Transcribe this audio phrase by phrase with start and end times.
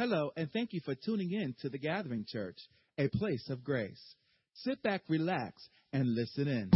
[0.00, 2.56] Hello, and thank you for tuning in to the Gathering Church,
[2.96, 4.14] a place of grace.
[4.54, 6.70] Sit back, relax, and listen in.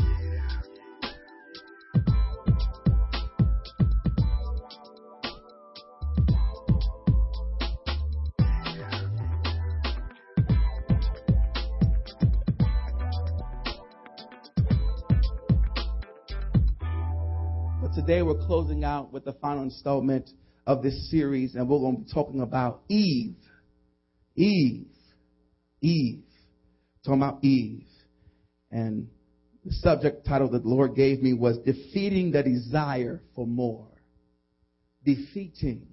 [17.80, 20.29] But today we're closing out with the final installment
[20.67, 23.37] of this series, and we're going to be talking about Eve.
[24.37, 24.87] Eve.
[25.80, 26.25] Eve.
[27.05, 27.87] Talking about Eve.
[28.71, 29.09] And
[29.65, 33.88] the subject title that the Lord gave me was Defeating the Desire for More.
[35.05, 35.87] Defeating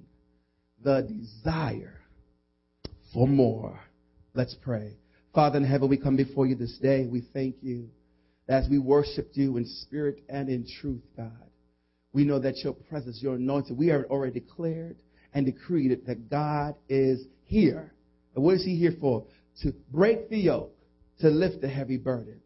[0.83, 1.99] the Desire
[3.13, 3.79] for More.
[4.33, 4.97] Let's pray.
[5.33, 7.05] Father in heaven, we come before you this day.
[7.05, 7.89] We thank you
[8.47, 11.50] as we worship you in spirit and in truth, God.
[12.13, 14.97] We know that your presence, your anointing, we are already declared
[15.33, 17.93] and decreed that God is here.
[18.35, 19.25] And what is he here for?
[19.63, 20.75] To break the yoke,
[21.19, 22.41] to lift the heavy burdens.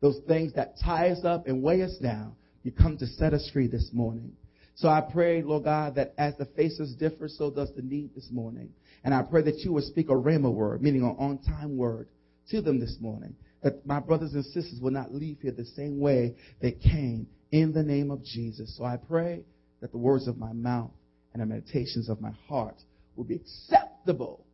[0.00, 3.48] Those things that tie us up and weigh us down, you come to set us
[3.52, 4.32] free this morning.
[4.76, 8.28] So I pray, Lord God, that as the faces differ, so does the need this
[8.30, 8.70] morning.
[9.04, 12.08] And I pray that you will speak a rhema word, meaning an on-time word,
[12.50, 13.34] to them this morning.
[13.62, 17.72] That my brothers and sisters will not leave here the same way they came in
[17.72, 18.76] the name of Jesus.
[18.76, 19.44] So I pray
[19.80, 20.90] that the words of my mouth
[21.32, 22.76] and the meditations of my heart
[23.16, 24.44] will be acceptable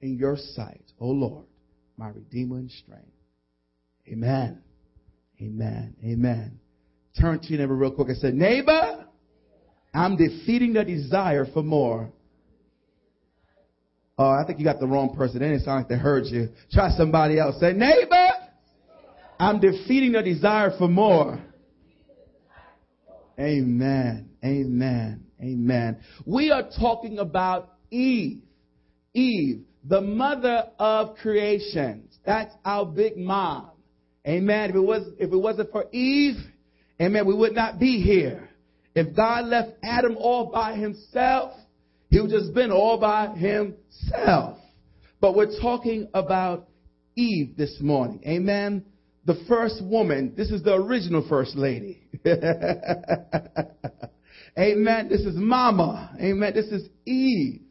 [0.00, 1.46] in your sight, O Lord,
[1.96, 3.06] my Redeemer and strength.
[4.08, 4.62] Amen.
[5.40, 5.96] Amen.
[6.04, 6.58] Amen.
[7.20, 9.06] Turn to your neighbor real quick and say, Neighbor,
[9.94, 12.12] I'm defeating the desire for more.
[14.18, 15.40] Oh, I think you got the wrong person.
[15.40, 16.50] They didn't sound like they heard you.
[16.72, 17.58] Try somebody else.
[17.60, 18.30] Say, Neighbor,
[19.38, 21.40] I'm defeating the desire for more.
[23.38, 24.30] Amen.
[24.44, 25.24] Amen.
[25.40, 25.98] Amen.
[26.24, 28.42] We are talking about Eve.
[29.14, 32.08] Eve, the mother of creation.
[32.24, 33.70] That's our big mom.
[34.26, 34.70] Amen.
[34.70, 36.36] If it was, if it wasn't for Eve,
[37.00, 38.48] amen, we would not be here.
[38.94, 41.52] If God left Adam all by himself,
[42.08, 44.58] he would just been all by himself.
[45.20, 46.68] But we're talking about
[47.16, 48.20] Eve this morning.
[48.26, 48.84] Amen.
[49.26, 50.34] The first woman.
[50.36, 52.02] This is the original first lady.
[54.58, 55.08] Amen.
[55.08, 56.14] This is Mama.
[56.20, 56.52] Amen.
[56.54, 57.62] This is Eve.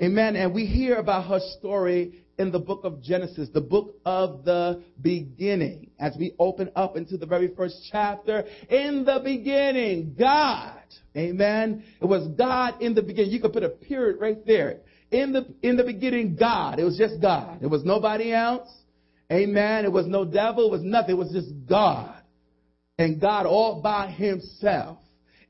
[0.00, 0.36] Amen.
[0.36, 4.82] And we hear about her story in the book of Genesis, the book of the
[5.00, 5.90] beginning.
[5.98, 10.80] As we open up into the very first chapter, in the beginning, God.
[11.16, 11.84] Amen.
[12.00, 13.30] It was God in the beginning.
[13.30, 14.80] You could put a period right there.
[15.10, 16.78] In the, in the beginning, God.
[16.78, 17.62] It was just God.
[17.62, 18.68] It was nobody else.
[19.30, 19.84] Amen.
[19.84, 20.66] It was no devil.
[20.66, 21.16] It was nothing.
[21.16, 22.14] It was just God.
[22.98, 24.98] And God all by himself.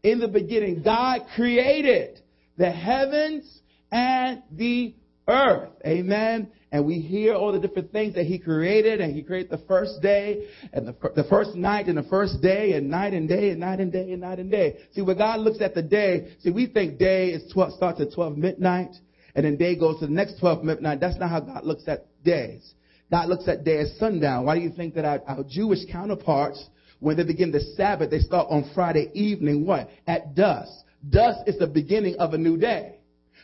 [0.02, 2.20] In the beginning, God created
[2.56, 3.60] the heavens
[3.90, 4.94] and the
[5.28, 5.70] earth.
[5.86, 6.50] Amen.
[6.72, 10.00] And we hear all the different things that he created and he created the first
[10.00, 13.60] day and the, the first night and the first day and night and day and
[13.60, 14.78] night and day and night and day.
[14.92, 18.12] See, when God looks at the day, see, we think day is 12, starts at
[18.14, 18.94] 12 midnight
[19.34, 21.00] and then day goes to the next 12 midnight.
[21.00, 22.72] That's not how God looks at days.
[23.12, 24.46] God looks at day as sundown.
[24.46, 26.64] Why do you think that our, our Jewish counterparts,
[26.98, 29.90] when they begin the Sabbath, they start on Friday evening, what?
[30.06, 30.72] At dusk.
[31.06, 33.00] Dusk is the beginning of a new day.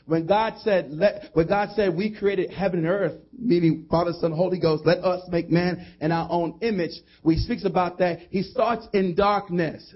[0.07, 4.33] When God said, let, when God said we created heaven and earth, meaning Father, Son,
[4.33, 6.93] Holy Ghost, let us make man in our own image,
[7.23, 8.21] we speaks about that.
[8.31, 9.95] He starts in darkness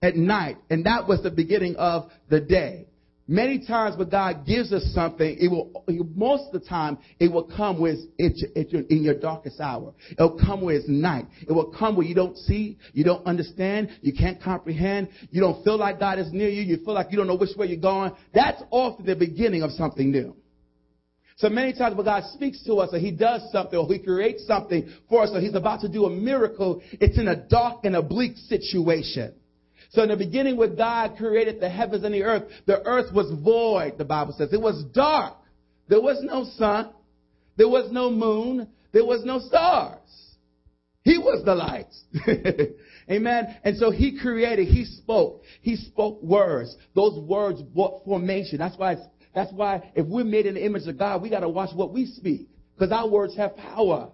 [0.00, 2.86] at night, and that was the beginning of the day.
[3.26, 5.82] Many times when God gives us something, it will,
[6.14, 9.94] most of the time, it will come with, in your darkest hour.
[10.10, 11.26] It will come where it's night.
[11.48, 15.64] It will come where you don't see, you don't understand, you can't comprehend, you don't
[15.64, 17.80] feel like God is near you, you feel like you don't know which way you're
[17.80, 18.12] going.
[18.34, 20.36] That's often the beginning of something new.
[21.36, 24.46] So many times when God speaks to us or He does something or He creates
[24.46, 27.96] something for us or He's about to do a miracle, it's in a dark and
[27.96, 29.34] a bleak situation.
[29.94, 33.32] So in the beginning when God created the heavens and the earth, the earth was
[33.42, 34.52] void, the Bible says.
[34.52, 35.34] It was dark.
[35.88, 36.90] There was no sun.
[37.56, 38.68] There was no moon.
[38.92, 40.00] There was no stars.
[41.02, 41.92] He was the light.
[43.10, 43.56] Amen.
[43.62, 45.42] And so he created, he spoke.
[45.60, 46.76] He spoke words.
[46.94, 48.58] Those words brought formation.
[48.58, 48.96] That's why
[49.34, 51.92] that's why if we're made in the image of God, we got to watch what
[51.92, 54.10] we speak because our words have power.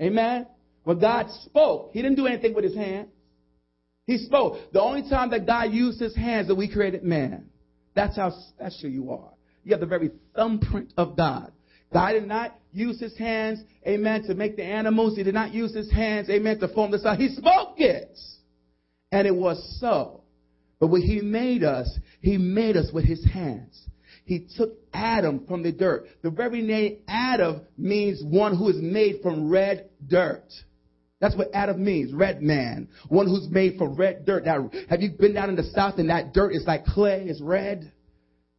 [0.00, 0.46] Amen.
[0.84, 3.08] When God spoke, he didn't do anything with his hands.
[4.10, 4.72] He spoke.
[4.72, 7.44] The only time that God used his hands that we created man.
[7.94, 9.30] That's how special you are.
[9.62, 11.52] You have the very thumbprint of God.
[11.92, 15.16] God did not use his hands, amen, to make the animals.
[15.16, 17.18] He did not use his hands, amen, to form the sun.
[17.18, 18.18] He spoke it.
[19.12, 20.22] And it was so.
[20.80, 21.88] But when he made us,
[22.20, 23.80] he made us with his hands.
[24.24, 26.06] he took Adam from the dirt.
[26.22, 30.48] The very name Adam means one who is made from red dirt.
[31.20, 32.88] That's what Adam means, red man.
[33.08, 34.46] One who's made from red dirt.
[34.46, 37.42] Now, have you been down in the south and that dirt is like clay, it's
[37.42, 37.92] red?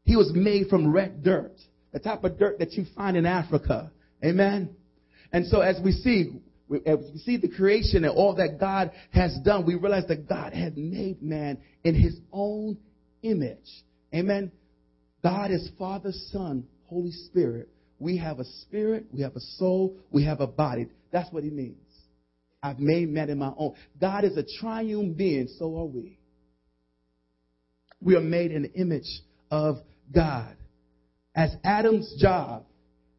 [0.04, 1.54] He was made from red dirt.
[1.92, 3.92] The type of dirt that you find in Africa.
[4.24, 4.76] Amen?
[5.34, 6.34] And so as we see,
[6.86, 10.54] as we see the creation and all that God has done, we realize that God
[10.54, 12.78] has made man in his own
[13.24, 13.58] image.
[14.14, 14.52] Amen?
[15.24, 17.70] God is Father, Son, Holy Spirit.
[18.00, 20.88] We have a spirit, we have a soul, we have a body.
[21.12, 21.78] That's what he means.
[22.64, 23.74] I've made man in my own.
[24.00, 26.20] God is a triune being, so are we.
[28.00, 29.78] We are made in the image of
[30.14, 30.56] God.
[31.36, 32.66] As Adam's job,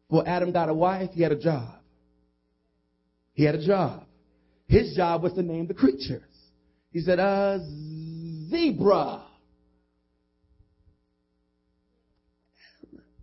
[0.09, 1.75] well, Adam got a wife, he had a job.
[3.33, 4.05] He had a job.
[4.67, 6.21] His job was to name the creatures.
[6.91, 7.57] He said, uh,
[8.49, 9.23] zebra,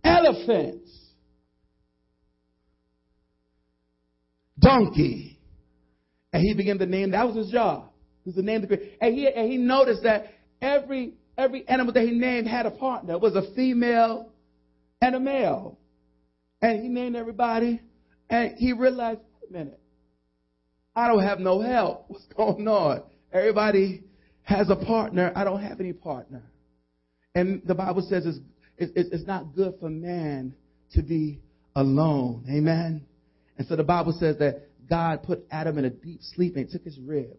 [0.03, 0.91] elephants,
[4.59, 5.30] donkey,
[6.33, 7.89] and he began to name, that was his job.
[8.25, 10.27] Was to name the and he and he noticed that
[10.61, 13.15] every every animal that he named had a partner.
[13.15, 14.31] It was a female
[15.01, 15.79] and a male.
[16.61, 17.81] And he named everybody
[18.29, 19.79] and he realized, wait a minute,
[20.95, 22.05] I don't have no help.
[22.09, 23.03] What's going on?
[23.33, 24.03] Everybody
[24.43, 25.31] has a partner.
[25.35, 26.43] I don't have any partner.
[27.33, 28.39] And the Bible says it's,
[28.77, 30.53] it's, it's not good for man
[30.93, 31.39] to be
[31.75, 32.45] alone.
[32.49, 33.05] Amen.
[33.57, 36.83] And so the Bible says that God put Adam in a deep sleep and took
[36.83, 37.37] his rib.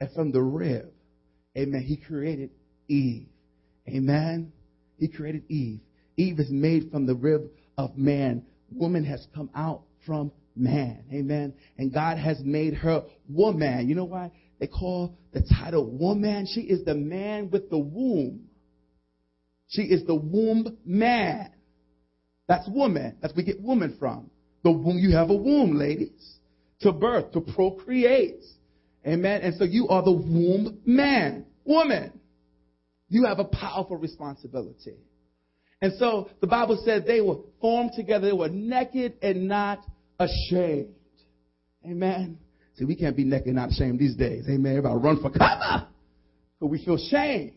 [0.00, 0.90] And from the rib,
[1.56, 2.50] amen, he created
[2.88, 3.26] Eve.
[3.86, 4.50] Amen.
[4.96, 5.80] He created Eve.
[6.16, 8.46] Eve is made from the rib of man.
[8.72, 11.04] Woman has come out from man.
[11.12, 11.52] Amen.
[11.76, 13.86] And God has made her woman.
[13.86, 16.46] You know why they call the title woman?
[16.50, 18.46] She is the man with the womb.
[19.68, 21.52] She is the womb man.
[22.48, 23.18] That's woman.
[23.20, 24.30] That's where we get woman from.
[24.64, 26.38] The womb, you have a womb, ladies
[26.80, 28.42] to birth, to procreate.
[29.06, 29.42] Amen.
[29.42, 32.18] And so you are the womb man, woman.
[33.08, 34.96] You have a powerful responsibility.
[35.82, 38.26] And so the Bible said they were formed together.
[38.26, 39.80] They were naked and not
[40.18, 40.94] ashamed.
[41.84, 42.38] Amen.
[42.76, 44.44] See, we can't be naked and not ashamed these days.
[44.48, 44.76] Amen.
[44.76, 45.88] Everybody run for cover.
[46.60, 47.54] But we feel shame.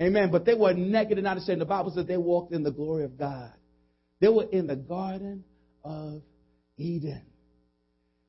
[0.00, 0.30] Amen.
[0.30, 1.60] But they were naked and not ashamed.
[1.60, 3.52] The Bible says they walked in the glory of God.
[4.20, 5.44] They were in the Garden
[5.82, 6.22] of
[6.76, 7.22] Eden.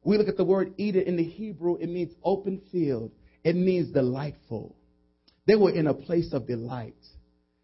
[0.03, 3.11] We look at the word Eden in the Hebrew, it means open field.
[3.43, 4.75] It means delightful.
[5.45, 6.95] They were in a place of delight.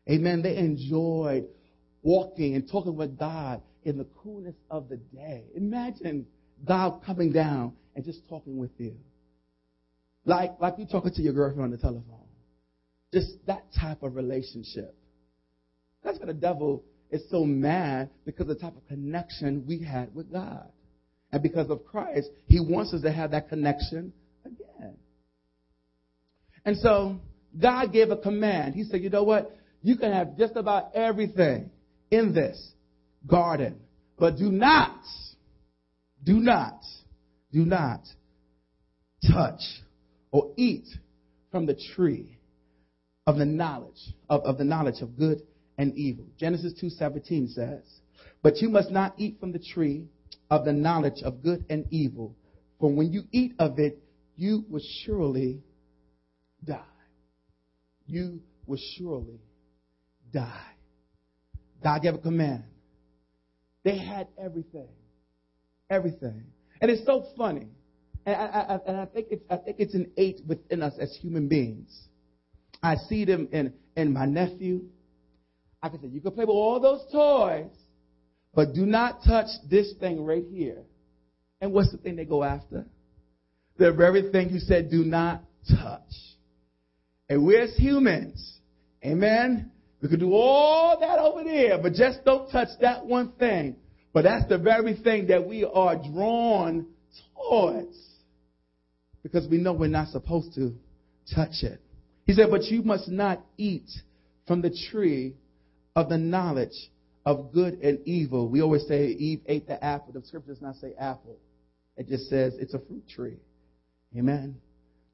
[0.10, 0.42] Amen.
[0.42, 1.46] They enjoyed
[2.02, 5.46] walking and talking with God in the coolness of the day.
[5.56, 6.26] Imagine
[6.66, 8.96] God coming down and just talking with you.
[10.26, 12.28] Like, like you talking to your girlfriend on the telephone.
[13.14, 14.96] Just that type of relationship.
[16.04, 20.14] That's why the devil is so mad because of the type of connection we had
[20.14, 20.72] with God.
[21.32, 24.14] And because of Christ, He wants us to have that connection
[24.46, 24.96] again.
[26.66, 27.20] And so,
[27.58, 28.76] God gave a command.
[28.76, 29.56] He said, you know what?
[29.82, 31.72] You can have just about everything
[32.12, 32.72] in this
[33.26, 33.80] garden,
[34.18, 35.00] but do not,
[36.24, 36.82] do not,
[37.52, 38.02] do not
[39.32, 39.62] touch
[40.32, 40.86] or eat
[41.52, 42.38] from the tree
[43.26, 45.42] of the knowledge of, of the knowledge of good
[45.78, 46.26] and evil.
[46.38, 47.84] Genesis 2:17 says,
[48.42, 50.08] "But you must not eat from the tree
[50.50, 52.36] of the knowledge of good and evil.
[52.80, 54.00] For when you eat of it,
[54.36, 55.62] you will surely
[56.64, 56.80] die.
[58.08, 59.40] You will surely
[60.32, 60.66] die.
[61.84, 62.64] God gave a command.
[63.84, 64.90] They had everything.
[65.90, 66.44] Everything.
[66.82, 67.68] And it's so funny.
[68.26, 71.48] And I, I, and I think it's, I think it's innate within us as human
[71.48, 72.08] beings.
[72.82, 74.84] I see them in, in my nephew.
[75.82, 77.72] I can say, you can play with all those toys,
[78.54, 80.84] but do not touch this thing right here.
[81.62, 82.86] And what's the thing they go after?
[83.78, 86.02] The very thing you said, do not touch.
[87.30, 88.60] And we're as humans,
[89.06, 93.76] amen, we could do all that over there, but just don't touch that one thing.
[94.14, 96.88] But that's the very thing that we are drawn
[97.36, 97.96] towards.
[99.22, 100.74] Because we know we're not supposed to
[101.36, 101.80] touch it.
[102.26, 103.90] He said, but you must not eat
[104.48, 105.36] from the tree
[105.96, 106.90] of the knowledge
[107.30, 108.50] of good and evil.
[108.50, 110.14] We always say Eve ate the apple.
[110.14, 111.38] The scripture does not say apple.
[111.96, 113.38] It just says it's a fruit tree.
[114.18, 114.60] Amen.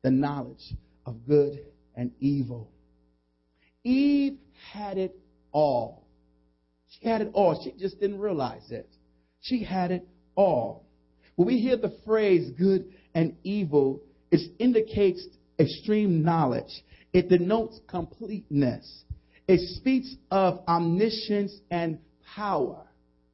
[0.01, 0.73] The knowledge
[1.05, 1.59] of good
[1.93, 2.71] and evil.
[3.83, 4.37] Eve
[4.71, 5.13] had it
[5.51, 6.07] all.
[6.87, 7.61] She had it all.
[7.61, 8.89] She just didn't realize it.
[9.41, 10.85] She had it all.
[11.35, 15.21] When we hear the phrase good and evil, it indicates
[15.59, 16.81] extreme knowledge.
[17.11, 19.03] It denotes completeness.
[19.47, 21.99] It speaks of omniscience and
[22.35, 22.85] power.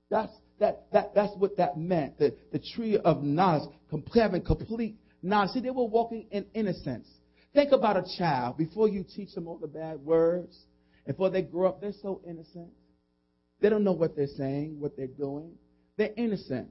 [0.10, 2.20] That's, that, that, that's what that meant.
[2.20, 3.70] The, the tree of knowledge,
[4.14, 5.52] having complete knowledge.
[5.52, 7.08] See, they were walking in innocence.
[7.54, 10.58] Think about a child before you teach them all the bad words.
[11.06, 12.70] Before they grow up, they're so innocent.
[13.60, 15.54] They don't know what they're saying, what they're doing.
[15.98, 16.70] They're innocent.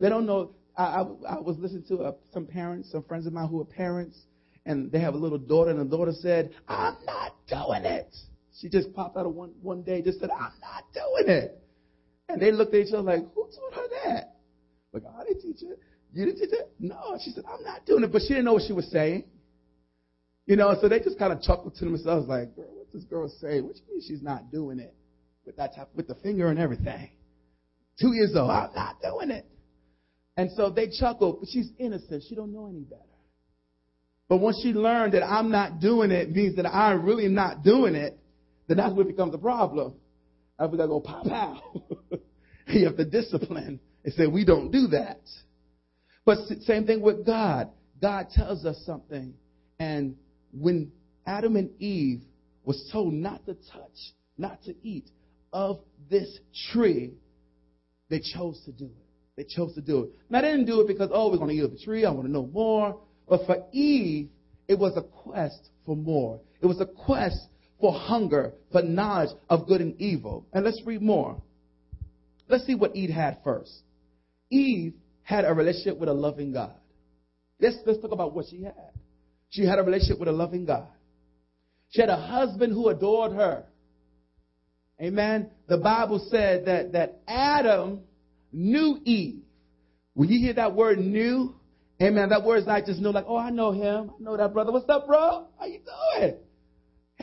[0.00, 0.52] They don't know.
[0.76, 3.64] I, I, I was listening to uh, some parents, some friends of mine who are
[3.64, 4.18] parents,
[4.66, 8.14] and they have a little daughter, and the daughter said, I'm not doing it.
[8.60, 11.60] She just popped out of one, one day, just said, I'm not doing it.
[12.28, 14.36] And they looked at each other like, who told her that?
[14.92, 15.76] Like, I didn't teach her.
[16.12, 16.66] You didn't teach her?
[16.78, 17.18] No.
[17.22, 18.12] She said, I'm not doing it.
[18.12, 19.24] But she didn't know what she was saying.
[20.46, 23.28] You know, so they just kind of chuckled to themselves like, girl, what's this girl
[23.40, 23.64] saying?
[23.66, 24.94] What you mean she's not doing it?
[25.44, 27.10] With that type, with the finger and everything.
[28.00, 29.46] Two years old, I'm not doing it.
[30.36, 32.24] And so they chuckled, but she's innocent.
[32.28, 33.02] She don't know any better.
[34.28, 37.94] But once she learned that I'm not doing it means that I'm really not doing
[37.94, 38.18] it,
[38.68, 39.94] then that's when it becomes a problem.
[40.58, 41.62] I we gotta go pow pow.
[42.68, 45.20] you have to discipline and say we don't do that.
[46.24, 47.70] But same thing with God.
[48.00, 49.34] God tells us something,
[49.78, 50.16] and
[50.52, 50.92] when
[51.26, 52.22] Adam and Eve
[52.64, 55.10] was told not to touch, not to eat
[55.52, 55.80] of
[56.10, 56.38] this
[56.72, 57.14] tree,
[58.08, 59.06] they chose to do it.
[59.36, 60.10] They chose to do it.
[60.30, 62.04] Now, they didn't do it because, oh, we're going to eat of the tree.
[62.04, 63.00] I want to know more.
[63.28, 64.28] But for Eve,
[64.68, 66.40] it was a quest for more.
[66.60, 67.48] It was a quest
[67.80, 70.46] for hunger, for knowledge of good and evil.
[70.52, 71.42] And let's read more.
[72.48, 73.72] Let's see what Eve had first.
[74.50, 76.74] Eve had a relationship with a loving God.
[77.60, 78.74] Let's, let's talk about what she had.
[79.50, 80.88] She had a relationship with a loving God.
[81.90, 83.64] She had a husband who adored her.
[85.00, 85.50] Amen.
[85.68, 88.00] The Bible said that, that Adam
[88.52, 89.42] knew Eve.
[90.14, 91.54] When you hear that word knew,
[92.00, 94.10] amen, that word is not just know like, oh, I know him.
[94.18, 94.70] I know that brother.
[94.70, 95.48] What's up, bro?
[95.58, 95.80] How you
[96.18, 96.34] doing?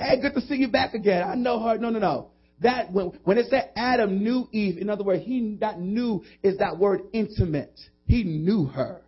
[0.02, 1.24] Hey, good to see you back again.
[1.28, 1.78] I know her.
[1.78, 2.32] No, no, no.
[2.62, 6.58] That when, when it said Adam knew Eve, in other words, he that knew is
[6.58, 7.80] that word intimate.
[8.06, 9.02] He knew her.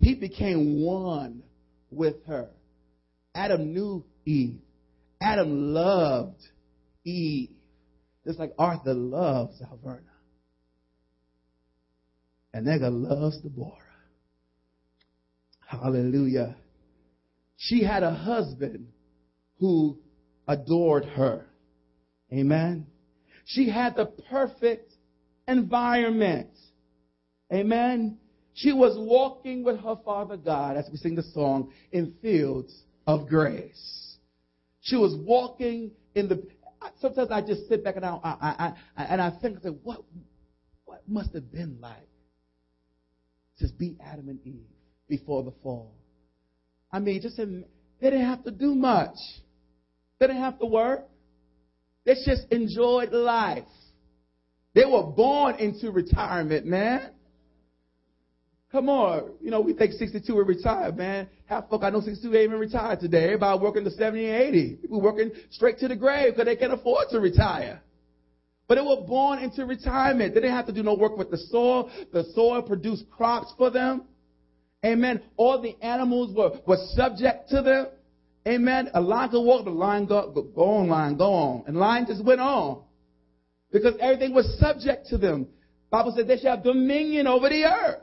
[0.00, 1.42] He became one
[1.90, 2.50] with her.
[3.34, 4.60] Adam knew Eve.
[5.20, 6.42] Adam loved
[7.04, 7.50] Eve.
[8.26, 10.00] Just like Arthur loves Alverna.
[12.52, 13.72] And Nega loves Deborah.
[15.66, 16.56] Hallelujah.
[17.56, 18.88] She had a husband
[19.58, 19.98] who
[20.46, 21.46] adored her.
[22.32, 22.86] Amen.
[23.44, 24.92] She had the perfect
[25.46, 26.50] environment.
[27.52, 28.18] Amen.
[28.54, 32.72] She was walking with her Father God, as we sing the song, in fields
[33.06, 34.16] of grace.
[34.80, 36.46] She was walking in the.
[37.00, 40.02] Sometimes I just sit back and I, I, I, and I think, what,
[40.84, 42.08] what must have been like
[43.58, 44.66] to be Adam and Eve
[45.08, 45.94] before the fall?
[46.92, 47.44] I mean, just they
[48.00, 49.16] didn't have to do much.
[50.24, 51.04] They didn't have to work.
[52.06, 53.64] They just enjoyed life.
[54.74, 57.10] They were born into retirement, man.
[58.72, 59.32] Come on.
[59.42, 61.28] You know, we think 62 are retired, man.
[61.44, 63.24] Half folk I know 62 ain't even retired today.
[63.24, 64.76] Everybody working to 70 and 80.
[64.76, 67.82] People working straight to the grave because they can't afford to retire.
[68.66, 70.32] But they were born into retirement.
[70.32, 71.90] They didn't have to do no work with the soil.
[72.14, 74.04] The soil produced crops for them.
[74.82, 75.20] Amen.
[75.36, 77.88] All the animals were, were subject to them.
[78.46, 78.90] Amen.
[78.92, 81.64] A line could walk, the line go, go, on, line, go on.
[81.66, 82.82] And line just went on.
[83.72, 85.48] Because everything was subject to them.
[85.90, 88.02] Bible said they shall have dominion over the earth.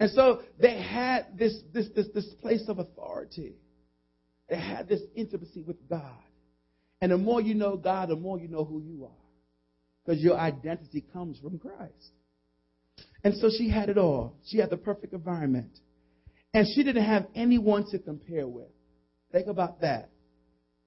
[0.00, 3.54] And so they had this, this, this, this place of authority.
[4.48, 6.18] They had this intimacy with God.
[7.00, 9.10] And the more you know God, the more you know who you are.
[10.04, 12.12] Because your identity comes from Christ.
[13.22, 14.36] And so she had it all.
[14.46, 15.78] She had the perfect environment.
[16.52, 18.68] And she didn't have anyone to compare with.
[19.34, 20.10] Think about that.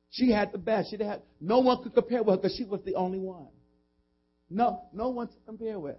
[0.09, 0.89] She had the best.
[0.89, 3.49] She didn't no one could compare with her because she was the only one.
[4.49, 5.97] No, no one to compare with.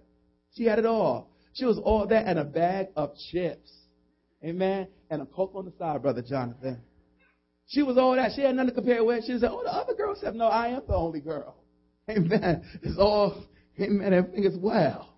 [0.57, 1.29] She had it all.
[1.53, 3.71] She was all that and a bag of chips.
[4.43, 4.87] Amen.
[5.11, 6.81] And a Coke on the side, Brother Jonathan.
[7.67, 8.31] She was all that.
[8.35, 9.25] She had nothing to compare with.
[9.25, 11.55] She said, Oh, the other girls have no, I am the only girl.
[12.09, 12.63] Amen.
[12.81, 13.45] It's all,
[13.79, 15.13] amen, everything is well.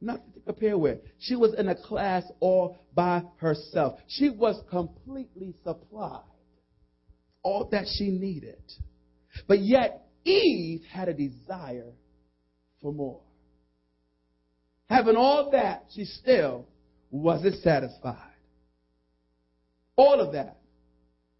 [0.00, 0.98] Nothing to compare with.
[1.20, 4.00] She was in a class all by herself.
[4.08, 6.22] She was completely supplied
[7.42, 8.62] all that she needed.
[9.46, 11.92] But yet, Eve had a desire
[12.80, 13.20] for more.
[14.88, 16.66] Having all that, she still
[17.10, 18.16] wasn't satisfied.
[19.96, 20.58] All of that.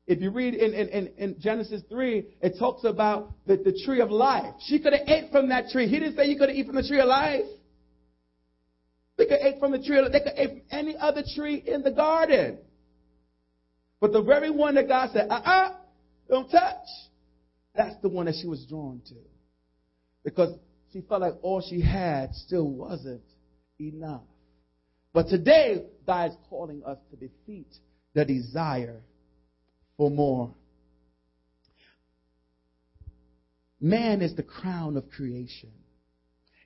[0.06, 4.10] If you read in, in, in, Genesis 3, it talks about the, the tree of
[4.10, 4.54] life.
[4.66, 5.86] She could have ate from that tree.
[5.86, 7.44] He didn't say you could have eaten from the tree of life.
[9.16, 10.00] They could eat from the tree.
[10.10, 12.58] They could eat from any other tree in the garden.
[14.00, 15.76] But the very one that God said, uh-uh,
[16.32, 16.86] don't touch.
[17.74, 19.14] That's the one that she was drawn to.
[20.24, 20.58] Because
[20.92, 23.22] she felt like all she had still wasn't
[23.78, 24.22] enough.
[25.12, 27.68] But today, God is calling us to defeat
[28.14, 29.02] the desire
[29.98, 30.54] for more.
[33.78, 35.72] Man is the crown of creation.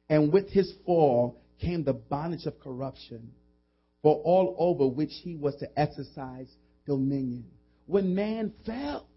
[0.08, 3.32] And with his fall came the bondage of corruption,
[4.02, 6.46] for all over which he was to exercise
[6.86, 7.46] dominion.
[7.86, 9.08] When man fell,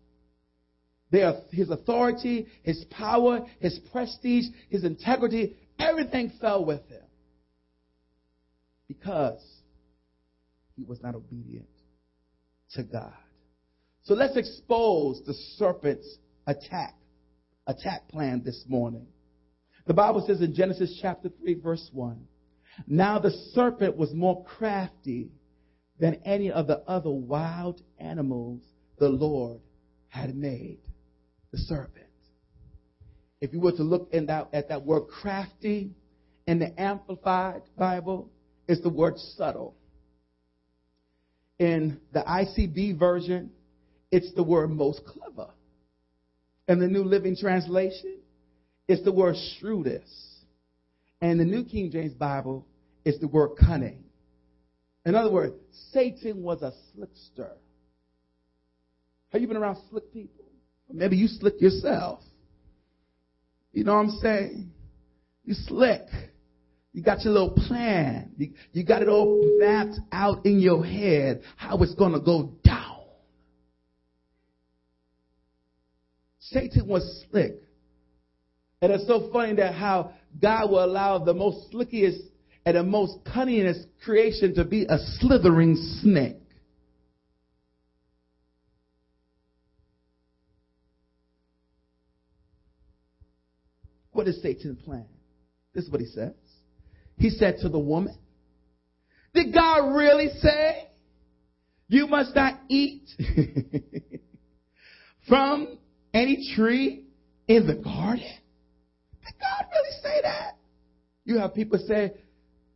[1.12, 7.01] their, his authority, his power, his prestige, his integrity, everything fell with him
[8.88, 9.42] because
[10.75, 11.68] he was not obedient
[12.74, 13.13] to God.
[14.04, 16.96] So let's expose the serpent's attack,
[17.68, 19.08] attack plan this morning.
[19.88, 22.20] The Bible says in Genesis chapter 3 verse 1,
[22.88, 25.32] Now the serpent was more crafty
[26.00, 28.62] than any of the other wild animals
[29.00, 29.60] the Lord
[30.08, 30.80] had made.
[31.51, 32.06] The serpent.
[33.41, 35.91] If you were to look that, at that word crafty
[36.46, 38.29] in the Amplified Bible,
[38.68, 39.75] it's the word subtle.
[41.58, 43.51] In the ICB version,
[44.12, 45.51] it's the word most clever.
[46.68, 48.20] In the New Living Translation,
[48.88, 50.12] it's the word shrewdest.
[51.22, 52.65] And the New King James Bible,
[53.03, 54.03] it's the word cunning.
[55.06, 55.56] In other words,
[55.91, 57.51] Satan was a slickster.
[59.29, 60.38] Have you been around slick people?
[60.91, 62.22] Maybe you slick yourself.
[63.72, 64.72] You know what I'm saying?
[65.46, 66.08] You slick.
[66.93, 68.31] You got your little plan.
[68.72, 72.98] You, got it all mapped out in your head how it's going to go down.
[76.39, 77.53] Satan was slick.
[78.81, 82.19] And it's so funny that how God will allow the most slickiest
[82.65, 86.38] and the most cunningest creation to be a slithering snake.
[94.19, 95.05] What is Satan's plan?
[95.73, 96.33] This is what he says.
[97.15, 98.17] He said to the woman,
[99.33, 100.89] Did God really say
[101.88, 103.08] you must not eat
[105.29, 105.77] from
[106.13, 107.05] any tree
[107.47, 108.25] in the garden?
[109.25, 110.58] Did God really say that?
[111.23, 112.12] You have people say,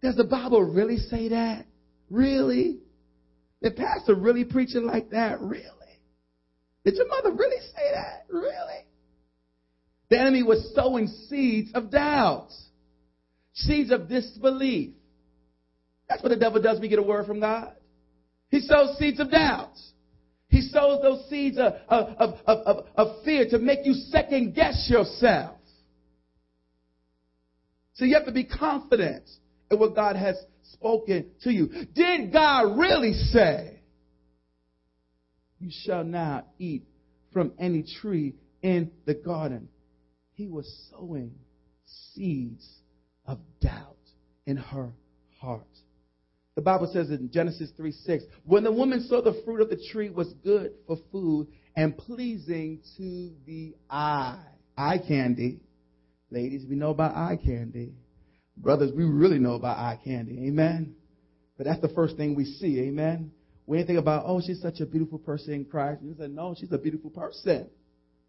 [0.02, 1.66] Does the Bible really say that?
[2.10, 2.80] Really?
[3.62, 5.42] Did pastor really preaching like that?
[5.42, 5.66] Really?
[6.86, 8.28] Did your mother really say that?
[8.30, 8.86] Really?
[10.10, 12.50] The enemy was sowing seeds of doubt,
[13.54, 14.92] seeds of disbelief.
[16.08, 17.74] That's what the devil does when you get a word from God.
[18.50, 19.74] He sows seeds of doubt.
[20.50, 24.88] He sows those seeds of, of, of, of, of fear to make you second guess
[24.88, 25.58] yourself.
[27.96, 29.24] So you have to be confident
[29.72, 30.36] in what God has
[30.74, 31.70] spoken to you.
[31.96, 33.82] Did God really say,
[35.60, 36.84] You shall not eat
[37.32, 39.70] from any tree in the garden?
[40.36, 41.36] He was sowing
[42.14, 42.68] seeds
[43.26, 43.98] of doubt
[44.46, 44.92] in her
[45.40, 45.68] heart.
[46.56, 49.84] The Bible says in Genesis 3 6, when the woman saw the fruit of the
[49.92, 54.44] tree was good for food and pleasing to the eye.
[54.78, 55.62] Eye candy.
[56.30, 57.94] Ladies, we know about eye candy.
[58.58, 60.48] Brothers, we really know about eye candy.
[60.48, 60.96] Amen.
[61.58, 62.80] But that's the first thing we see.
[62.82, 63.32] Amen.
[63.66, 66.02] We ain't think about, oh, she's such a beautiful person in Christ.
[66.04, 67.70] We said, no, she's a beautiful person.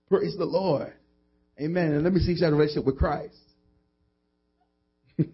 [0.09, 0.93] Praise the Lord.
[1.61, 1.93] Amen.
[1.93, 3.37] And let me see if had a relationship with Christ.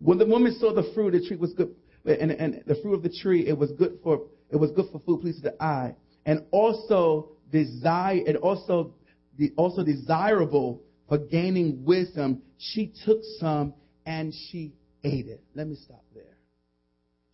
[0.00, 1.74] when the woman saw the fruit, the tree was good,
[2.04, 5.00] and, and the fruit of the tree, it was good for it was good for
[5.00, 5.94] food, pleasing to the eye,
[6.26, 8.94] and also desire, and also
[9.38, 12.42] the, also desirable for gaining wisdom.
[12.58, 13.74] She took some
[14.04, 14.74] and she
[15.04, 15.42] ate it.
[15.54, 16.24] Let me stop there.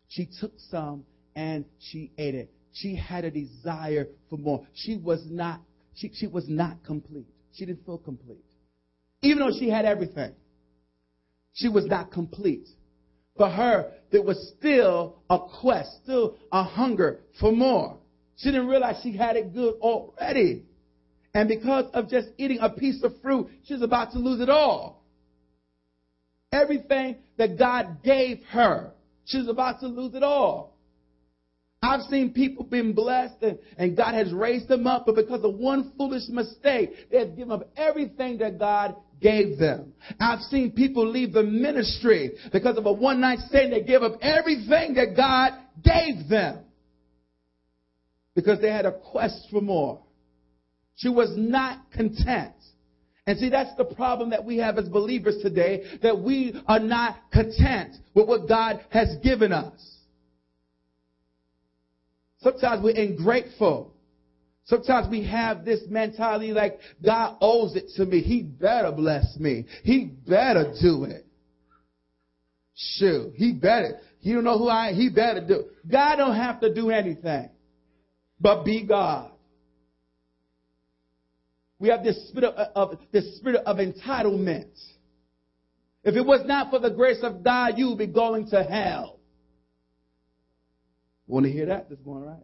[0.08, 2.52] She took some and she ate it.
[2.72, 4.66] She had a desire for more.
[4.74, 5.60] She was not,
[5.94, 7.26] she, she was not complete.
[7.52, 8.44] She didn't feel complete.
[9.22, 10.32] Even though she had everything,
[11.54, 12.68] she was not complete.
[13.36, 17.98] For her, there was still a quest, still a hunger for more.
[18.36, 20.64] She didn't realize she had it good already.
[21.34, 25.04] And because of just eating a piece of fruit, she's about to lose it all.
[26.52, 28.92] Everything that God gave her,
[29.24, 30.77] she's about to lose it all.
[31.80, 35.54] I've seen people been blessed and, and God has raised them up, but because of
[35.54, 39.92] one foolish mistake, they have given up everything that God gave them.
[40.18, 43.72] I've seen people leave the ministry because of a one night stand.
[43.72, 45.52] They gave up everything that God
[45.84, 46.64] gave them
[48.34, 50.02] because they had a quest for more.
[50.96, 52.54] She was not content.
[53.26, 57.18] And see, that's the problem that we have as believers today, that we are not
[57.32, 59.97] content with what God has given us.
[62.40, 63.94] Sometimes we're ungrateful
[64.68, 68.20] Sometimes we have this mentality like God owes it to me.
[68.20, 69.64] He better bless me.
[69.82, 71.24] He better do it.
[72.74, 73.98] Shoot, he better.
[74.20, 74.94] You don't know who I am.
[74.94, 75.64] He better do.
[75.90, 77.48] God don't have to do anything,
[78.38, 79.30] but be God.
[81.78, 84.68] We have this spirit of, of this spirit of entitlement.
[86.04, 89.17] If it was not for the grace of God, you would be going to hell.
[91.28, 92.42] Want to hear that this morning, right?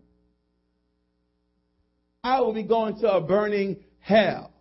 [2.22, 4.52] I will be going to a burning hell.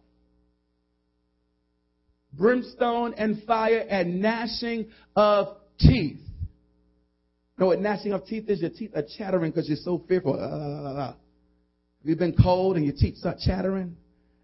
[2.34, 6.18] Brimstone and fire and gnashing of teeth.
[6.20, 8.62] You know what gnashing of teeth is?
[8.62, 10.38] Your teeth are chattering because you're so fearful.
[10.40, 11.16] Ah, ah, ah, uh,
[12.02, 13.98] you've been cold and your teeth start chattering.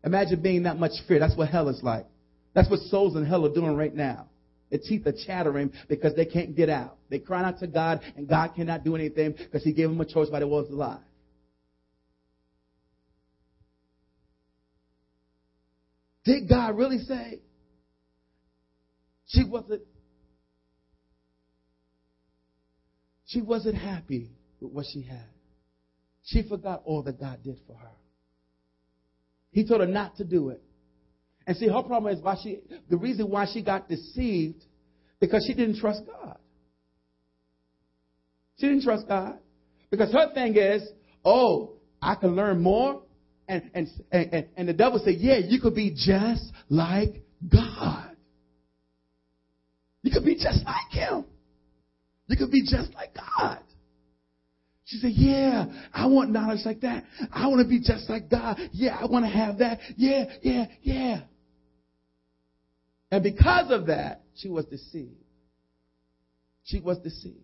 [0.04, 1.20] Imagine being that much fear.
[1.20, 2.06] That's what hell is like.
[2.54, 4.28] That's what souls in hell are doing right now.
[4.70, 6.98] Their teeth are chattering because they can't get out.
[7.10, 10.06] They cry out to God, and God cannot do anything because He gave them a
[10.06, 11.00] choice by the world's alive.
[16.26, 17.40] Did God really say
[19.28, 19.82] she wasn't
[23.26, 25.26] she wasn't happy with what she had?
[26.26, 27.96] She forgot all that God did for her.
[29.52, 30.62] He told her not to do it.
[31.50, 32.60] And see, her problem is why she,
[32.92, 34.64] the reason why she got deceived,
[35.20, 36.38] because she didn't trust God.
[38.60, 39.40] She didn't trust God.
[39.90, 40.88] Because her thing is,
[41.26, 41.72] oh,
[42.04, 43.02] I can learn more.
[43.48, 48.16] And, and, and, and the devil said, yeah, you could be just like God.
[50.04, 51.26] You could be just like him.
[52.28, 53.58] You could be just like God.
[54.90, 57.04] She said, Yeah, I want knowledge like that.
[57.32, 58.58] I want to be just like God.
[58.72, 59.78] Yeah, I want to have that.
[59.98, 61.22] Yeah, yeah, yeah.
[63.12, 65.16] And because of that, she was deceived.
[66.64, 67.38] She was deceived.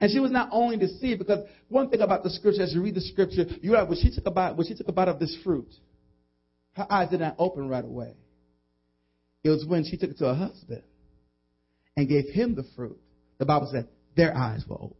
[0.00, 2.96] And she was not only deceived because one thing about the scripture, as you read
[2.96, 5.20] the scripture, you are when she took a bite, when she took a bite of
[5.20, 5.72] this fruit,
[6.72, 8.14] her eyes did not open right away.
[9.44, 10.82] It was when she took it to her husband
[11.96, 12.98] and gave him the fruit.
[13.38, 14.96] The Bible said their eyes were open.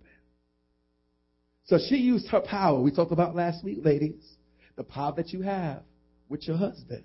[1.65, 2.81] So she used her power.
[2.81, 4.25] We talked about last week, ladies.
[4.77, 5.83] The power that you have
[6.29, 7.05] with your husband.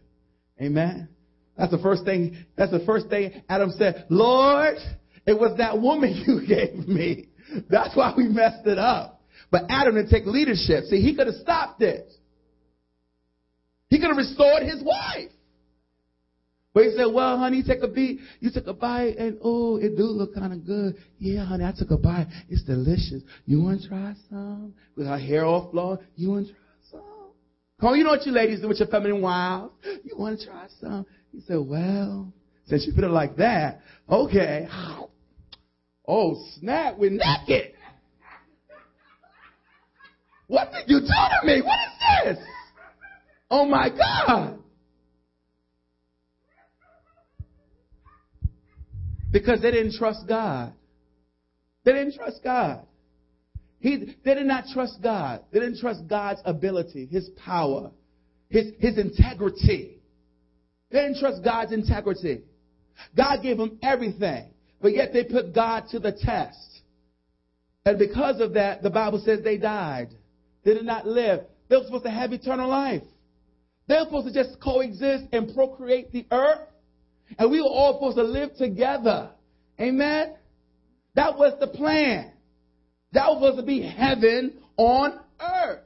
[0.61, 1.09] Amen.
[1.57, 4.77] That's the first thing, that's the first thing Adam said, Lord,
[5.25, 7.29] it was that woman you gave me.
[7.69, 9.21] That's why we messed it up.
[9.49, 10.85] But Adam didn't take leadership.
[10.85, 12.11] See, he could have stopped it.
[13.89, 15.31] He could have restored his wife.
[16.73, 19.97] But he said, well, honey, take a beat, you took a bite, and oh, it
[19.97, 20.95] do look kind of good.
[21.17, 22.27] Yeah, honey, I took a bite.
[22.49, 23.23] It's delicious.
[23.45, 24.75] You want to try some?
[24.95, 27.01] With her hair all flowing, you want to try some?
[27.79, 29.71] Come on, you know what you ladies do with your feminine wiles.
[30.03, 31.07] You want to try some?
[31.37, 32.33] He said, well,
[32.65, 34.67] since you put it like that, okay.
[36.09, 37.73] Oh, snap, we're naked.
[40.47, 41.61] What did you do to me?
[41.61, 42.45] What is this?
[43.51, 44.59] Oh my God.
[49.33, 50.71] Because they didn't trust God.
[51.83, 52.85] They didn't trust God.
[53.79, 55.43] He, they did not trust God.
[55.51, 57.91] They didn't trust God's ability, His power,
[58.47, 59.96] His, His integrity.
[60.91, 62.43] They didn't trust God's integrity.
[63.15, 66.81] God gave them everything, but yet they put God to the test.
[67.85, 70.09] And because of that, the Bible says they died.
[70.63, 71.41] They did not live.
[71.69, 73.03] They were supposed to have eternal life.
[73.87, 76.67] They were supposed to just coexist and procreate the earth
[77.37, 79.31] and we were all supposed to live together.
[79.79, 80.35] Amen?
[81.15, 82.31] That was the plan.
[83.13, 85.79] That was supposed to be heaven on earth.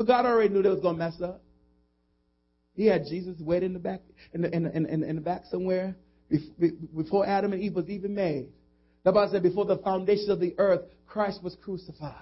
[0.00, 1.42] But God already knew they was going to mess up.
[2.74, 4.00] He had Jesus waiting in the back,
[4.32, 5.94] in the, in in in the back somewhere
[6.96, 8.48] before Adam and Eve was even made.
[9.04, 12.14] The Bible said before the foundation of the earth, Christ was crucified.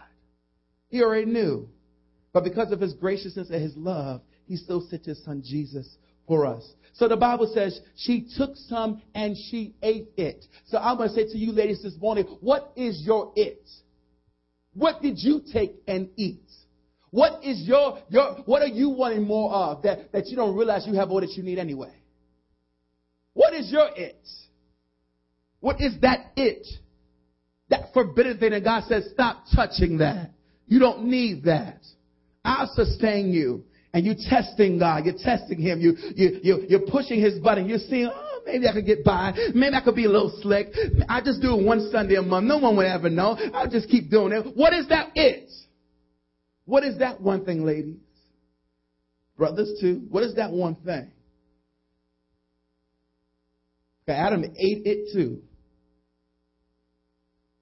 [0.88, 1.68] He already knew.
[2.32, 5.88] But because of his graciousness and his love, he still sent his son Jesus
[6.26, 6.68] for us.
[6.94, 10.44] So the Bible says she took some and she ate it.
[10.66, 13.70] So I'm going to say to you ladies this morning, what is your it?
[14.74, 16.42] What did you take and eat?
[17.10, 20.86] What is your, your, what are you wanting more of that, that you don't realize
[20.86, 21.92] you have all that you need anyway?
[23.32, 24.20] What is your it?
[25.60, 26.66] What is that it?
[27.70, 30.30] That forbidden thing that God says, stop touching that.
[30.66, 31.80] You don't need that.
[32.44, 37.20] I'll sustain you and you're testing God, you're testing Him, you, you, you, you're pushing
[37.20, 40.10] His button, you're seeing, oh, maybe I could get by, maybe I could be a
[40.10, 40.68] little slick,
[41.08, 43.88] I just do it one Sunday a month, no one would ever know, I'll just
[43.88, 44.56] keep doing it.
[44.56, 45.50] What is that it?
[46.68, 47.96] What is that one thing, ladies?
[49.38, 51.10] Brothers too, what is that one thing?
[54.06, 55.40] Adam ate it too.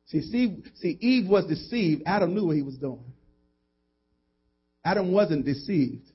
[0.06, 2.02] See, see, see, Eve was deceived.
[2.04, 3.04] Adam knew what he was doing.
[4.84, 6.06] Adam wasn't deceived.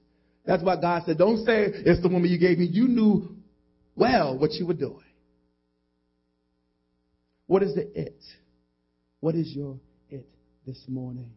[0.46, 2.66] That's why God said, Don't say it's the woman you gave me.
[2.66, 3.38] You knew
[3.96, 5.04] well what you were doing.
[7.48, 8.20] What is the it?
[9.22, 9.78] What is your
[10.10, 10.28] it
[10.66, 11.32] this morning?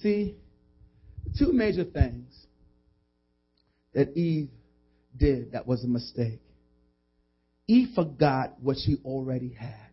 [0.00, 0.36] See,
[1.38, 2.32] two major things
[3.94, 4.50] that Eve
[5.16, 6.40] did that was a mistake.
[7.66, 9.88] Eve forgot what she already had.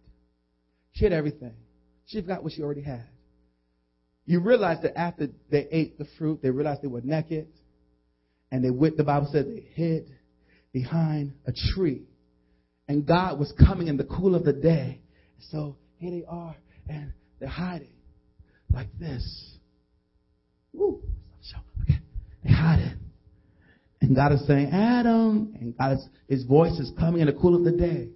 [0.93, 1.53] She had everything.
[2.07, 3.05] She forgot what she already had.
[4.25, 7.47] You realize that after they ate the fruit, they realized they were naked.
[8.51, 10.11] And they went, the Bible said they hid
[10.73, 12.03] behind a tree.
[12.87, 14.99] And God was coming in the cool of the day.
[15.51, 16.55] So here they are,
[16.89, 17.93] and they're hiding
[18.73, 19.57] like this.
[20.73, 21.00] Woo.
[24.01, 25.55] And God is saying, Adam.
[25.59, 28.09] And God is, his voice is coming in the cool of the day.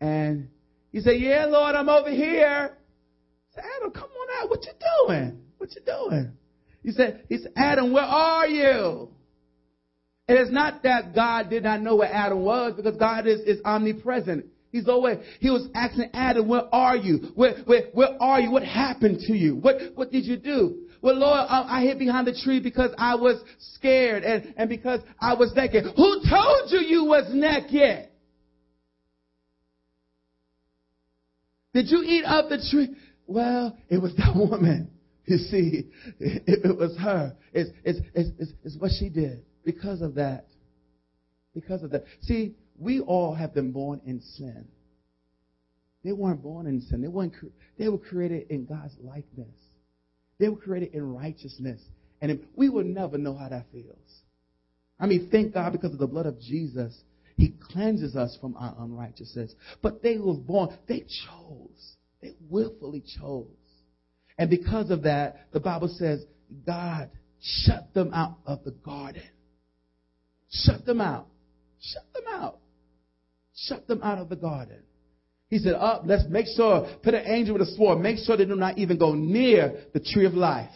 [0.00, 0.48] And
[0.90, 2.76] he said, Yeah, Lord, I'm over here.
[3.54, 4.50] said, Adam, come on out.
[4.50, 4.72] What you
[5.06, 5.40] doing?
[5.58, 6.32] What you doing?
[6.82, 9.10] He said, he said, Adam, where are you?
[10.26, 13.60] And it's not that God did not know where Adam was because God is, is
[13.64, 14.46] omnipresent.
[14.70, 17.32] He's always, he was asking Adam, where are you?
[17.34, 18.50] Where, where, where are you?
[18.50, 19.56] What happened to you?
[19.56, 20.86] What, what did you do?
[21.02, 23.42] Well, Lord, I, I hid behind the tree because I was
[23.74, 25.84] scared and, and because I was naked.
[25.96, 28.08] Who told you you was naked?
[31.74, 32.94] Did you eat up the tree?
[33.26, 34.90] Well, it was that woman.
[35.26, 37.34] You see, it, it was her.
[37.52, 40.46] It's, it's, it's, it's, what she did because of that.
[41.54, 42.04] Because of that.
[42.22, 44.66] See, we all have been born in sin.
[46.04, 47.02] They weren't born in sin.
[47.02, 47.34] They weren't.
[47.78, 49.54] They were created in God's likeness.
[50.38, 51.80] They were created in righteousness,
[52.20, 54.22] and we will never know how that feels.
[54.98, 56.96] I mean, thank God because of the blood of Jesus,
[57.36, 59.54] He cleanses us from our unrighteousness.
[59.82, 60.76] But they were born.
[60.88, 61.96] They chose.
[62.20, 63.48] They willfully chose,
[64.38, 66.24] and because of that, the Bible says
[66.64, 69.22] God shut them out of the garden.
[70.50, 71.26] Shut them out.
[71.80, 72.58] Shut them out.
[73.54, 74.82] Shut them out of the garden.
[75.52, 78.46] He said, Up, let's make sure, put an angel with a sword, make sure they
[78.46, 80.70] do not even go near the tree of life.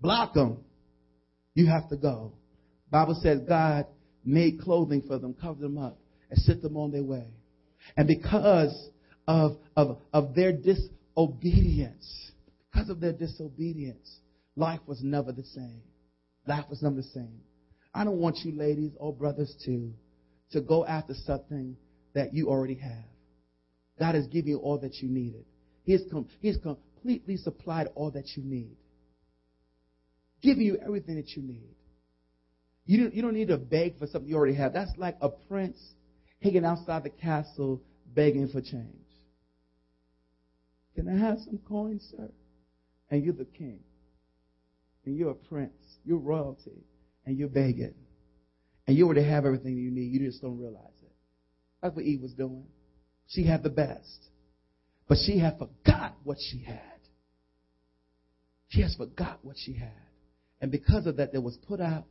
[0.00, 0.58] Block them.
[1.54, 2.32] You have to go.
[2.90, 3.86] Bible says God
[4.24, 7.28] made clothing for them, covered them up, and sent them on their way.
[7.96, 8.90] And because
[9.28, 12.32] of, of, of their disobedience,
[12.72, 14.18] because of their disobedience,
[14.56, 15.80] life was never the same.
[16.44, 17.38] Life was never the same.
[17.94, 19.92] I don't want you ladies or brothers to,
[20.50, 21.76] to go after something
[22.16, 23.04] that you already have.
[23.98, 25.44] God has given you all that you needed.
[25.84, 28.76] He has, com- he has completely supplied all that you need.
[30.42, 31.74] Giving you everything that you need.
[32.86, 34.72] You don't, you don't need to beg for something you already have.
[34.72, 35.78] That's like a prince
[36.42, 37.82] hanging outside the castle
[38.14, 38.92] begging for change.
[40.94, 42.30] Can I have some coins, sir?
[43.10, 43.80] And you're the king.
[45.04, 45.72] And you're a prince.
[46.04, 46.84] You're royalty.
[47.26, 47.94] And you're begging.
[48.86, 50.12] And you already have everything you need.
[50.12, 50.95] You just don't realize.
[51.82, 52.64] That's what Eve was doing.
[53.28, 54.18] She had the best.
[55.08, 56.80] But she had forgot what she had.
[58.68, 59.92] She has forgot what she had.
[60.60, 62.04] And because of that, there was put out.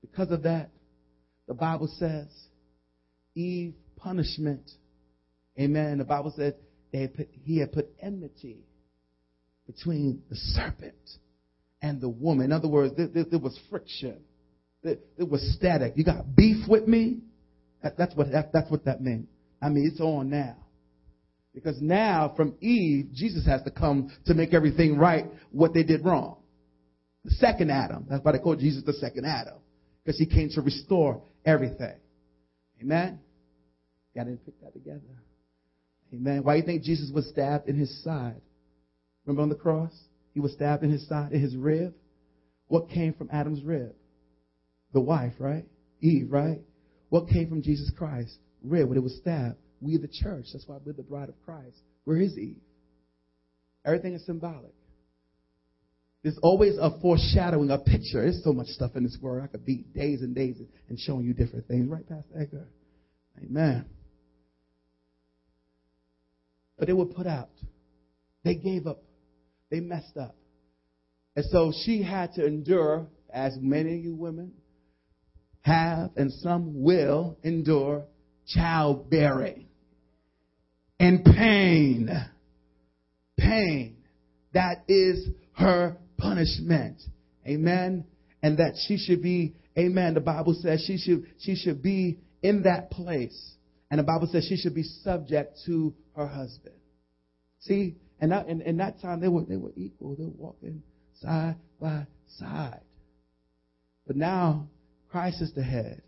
[0.00, 0.70] Because of that,
[1.46, 2.28] the Bible says,
[3.34, 4.70] Eve punishment.
[5.58, 5.98] Amen.
[5.98, 6.54] The Bible says
[6.92, 8.66] had put, he had put enmity
[9.66, 10.94] between the serpent
[11.80, 12.46] and the woman.
[12.46, 14.20] In other words, there, there, there was friction.
[14.82, 15.94] There, there, was static.
[15.96, 17.20] You got beef with me?
[17.82, 19.28] That, that's, what, that, that's what that meant.
[19.60, 20.56] I mean, it's on now.
[21.54, 26.04] Because now, from Eve, Jesus has to come to make everything right what they did
[26.04, 26.38] wrong.
[27.24, 28.06] The second Adam.
[28.08, 29.54] That's why they call Jesus the second Adam.
[30.04, 31.94] Because he came to restore everything.
[32.80, 33.20] Amen?
[34.14, 35.00] Got to put that together.
[36.12, 36.42] Amen.
[36.42, 38.40] Why do you think Jesus was stabbed in his side?
[39.24, 39.92] Remember on the cross?
[40.34, 41.94] He was stabbed in his side, in his rib.
[42.68, 43.94] What came from Adam's rib?
[44.92, 45.64] The wife, right?
[46.00, 46.60] Eve, right?
[47.12, 48.38] What came from Jesus Christ?
[48.64, 49.56] Rib, when it was stabbed.
[49.82, 50.46] We the church.
[50.50, 51.76] That's why we're the bride of Christ.
[52.06, 52.62] We're his Eve.
[53.84, 54.72] Everything is symbolic.
[56.22, 58.22] There's always a foreshadowing, a picture.
[58.22, 59.44] There's so much stuff in this world.
[59.44, 60.56] I could be days and days
[60.88, 61.86] and showing you different things.
[61.86, 62.66] Right, Pastor Edgar?
[63.44, 63.84] Amen.
[66.78, 67.50] But they were put out.
[68.42, 69.02] They gave up.
[69.70, 70.34] They messed up.
[71.36, 74.52] And so she had to endure, as many of you women
[75.62, 78.04] have, and some will endure,
[78.46, 79.66] childbearing
[81.02, 82.08] and pain.
[83.38, 83.96] Pain.
[84.54, 87.02] That is her punishment.
[87.46, 88.04] Amen.
[88.42, 90.14] And that she should be, amen.
[90.14, 93.56] The Bible says she should, she should be in that place
[93.90, 96.76] And the Bible says she should be subject to her husband.
[97.60, 98.46] See, and that,
[98.78, 100.16] that time they were they were equal.
[100.16, 100.82] They were walking
[101.20, 102.06] side by
[102.38, 102.80] side.
[104.06, 104.68] But now
[105.12, 106.00] Christ is the head,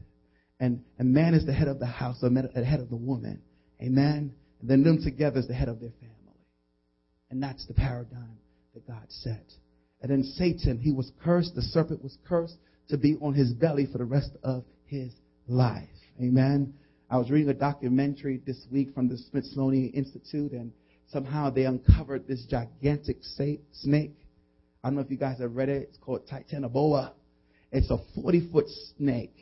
[0.59, 3.43] and, and man is the head of the house, or the head of the woman.
[3.83, 4.33] Amen.
[4.61, 6.41] And then them together is the head of their family.
[7.31, 8.39] And that's the paradigm
[8.73, 9.45] that God set.
[10.01, 11.55] And then Satan, he was cursed.
[11.55, 12.57] The serpent was cursed
[12.89, 15.13] to be on his belly for the rest of his
[15.49, 15.89] life.
[16.19, 16.73] Amen.
[17.11, 20.73] I was reading a documentary this week from the Smithsonian Institute, and
[21.09, 23.19] somehow they uncovered this gigantic
[23.73, 24.17] snake.
[24.83, 25.89] I don't know if you guys have read it.
[25.91, 27.13] It's called Titanoboa.
[27.75, 29.35] It's a 40 foot snake,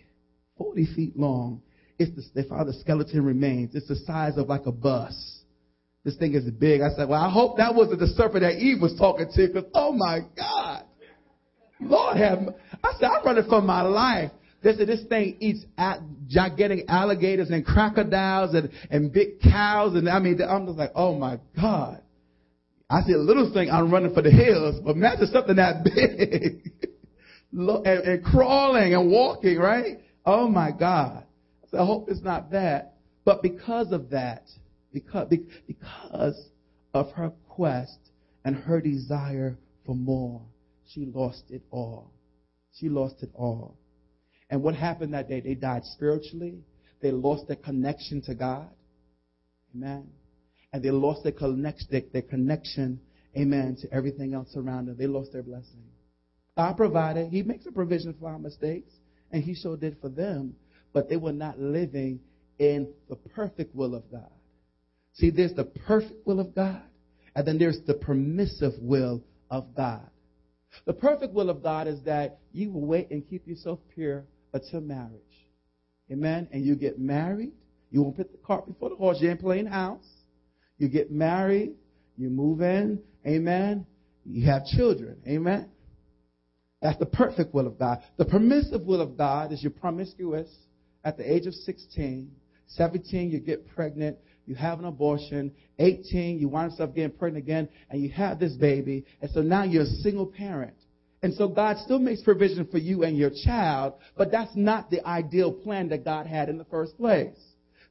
[0.57, 1.61] 40 feet long.
[1.99, 3.75] It's the, they found the skeleton remains.
[3.75, 5.14] It's the size of like a bus.
[6.03, 6.81] This thing is big.
[6.81, 9.71] I said, well, I hope that wasn't the serpent that Eve was talking to, because
[9.75, 10.85] oh my God.
[11.79, 12.38] Lord have,
[12.83, 14.31] I said, I'm running for my life.
[14.64, 15.64] They said this thing eats
[16.29, 19.95] gigantic alligators and crocodiles and, and big cows.
[19.95, 22.01] And I mean, I'm just like, oh my God.
[22.88, 26.90] I a little thing, I'm running for the hills, but imagine something that big.
[27.53, 30.01] And, and crawling and walking, right?
[30.25, 31.25] Oh my God.
[31.71, 32.95] So I hope it's not that.
[33.25, 34.45] But because of that,
[34.93, 35.33] because,
[35.67, 36.49] because
[36.93, 37.99] of her quest
[38.45, 40.43] and her desire for more,
[40.88, 42.11] she lost it all.
[42.79, 43.77] She lost it all.
[44.51, 45.41] And what happened that day?
[45.41, 46.59] They died spiritually.
[47.01, 48.69] They lost their connection to God.
[49.75, 50.09] Amen.
[50.73, 53.01] And they lost their connection, their connection,
[53.37, 54.97] amen, to everything else around them.
[54.99, 55.85] They lost their blessing.
[56.57, 57.29] God provided.
[57.31, 58.93] He makes a provision for our mistakes,
[59.31, 60.55] and He so did for them.
[60.93, 62.21] But they were not living
[62.59, 64.31] in the perfect will of God.
[65.15, 66.83] See, there's the perfect will of God,
[67.35, 70.09] and then there's the permissive will of God.
[70.87, 74.81] The perfect will of God is that you will wait and keep yourself pure until
[74.81, 75.21] marriage.
[76.11, 76.49] Amen.
[76.53, 77.53] And you get married.
[77.91, 79.19] You won't put the cart before the horse.
[79.21, 80.07] You ain't playing house.
[80.79, 81.75] You get married.
[82.17, 83.01] You move in.
[83.27, 83.87] Amen.
[84.25, 85.19] You have children.
[85.27, 85.69] Amen.
[86.83, 88.03] That's the perfect will of God.
[88.16, 90.49] The permissive will of God is you're promiscuous
[91.05, 92.31] at the age of 16.
[92.66, 94.18] 17, you get pregnant.
[94.47, 95.53] You have an abortion.
[95.79, 99.05] 18, you wind yourself getting pregnant again, and you have this baby.
[99.21, 100.75] And so now you're a single parent.
[101.23, 105.07] And so God still makes provision for you and your child, but that's not the
[105.07, 107.38] ideal plan that God had in the first place.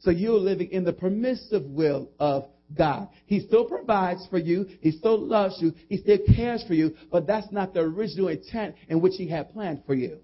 [0.01, 3.09] So you're living in the permissive will of God.
[3.25, 4.65] He still provides for you.
[4.81, 5.73] He still loves you.
[5.89, 9.51] He still cares for you, but that's not the original intent in which he had
[9.51, 10.19] planned for you.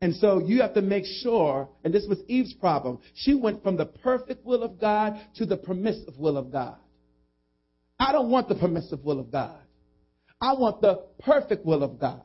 [0.00, 2.98] And so you have to make sure, and this was Eve's problem.
[3.14, 6.76] She went from the perfect will of God to the permissive will of God.
[7.98, 9.56] I don't want the permissive will of God.
[10.40, 12.22] I want the perfect will of God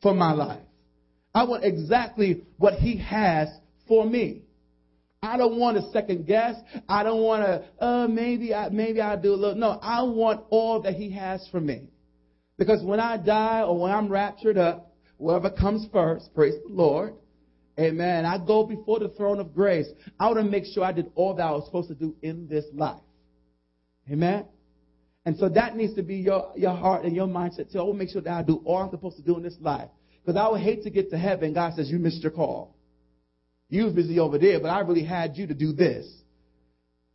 [0.00, 0.62] for my life.
[1.34, 3.48] I want exactly what He has
[3.86, 4.43] for me.
[5.24, 6.56] I don't want to second guess.
[6.88, 9.56] I don't want to, uh, maybe I, maybe I'll do a little.
[9.56, 11.88] No, I want all that He has for me.
[12.58, 17.14] Because when I die or when I'm raptured up, whoever comes first, praise the Lord.
[17.78, 18.24] Amen.
[18.24, 19.88] I go before the throne of grace.
[20.20, 22.46] I want to make sure I did all that I was supposed to do in
[22.46, 23.00] this life.
[24.10, 24.44] Amen.
[25.26, 27.80] And so that needs to be your, your heart and your mindset too.
[27.80, 29.88] I will make sure that I do all I'm supposed to do in this life.
[30.24, 31.54] Because I would hate to get to heaven.
[31.54, 32.76] God says, you missed your call.
[33.74, 36.06] You was busy over there, but I really had you to do this.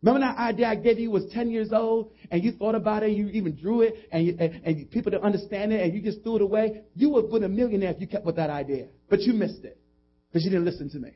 [0.01, 3.11] Remember that idea I gave you was 10 years old and you thought about it,
[3.11, 6.21] you even drew it and, you, and, and people didn't understand it and you just
[6.21, 6.81] threw it away?
[6.95, 8.87] You would have been a millionaire if you kept with that idea.
[9.09, 9.79] But you missed it
[10.27, 11.11] because you didn't listen to me.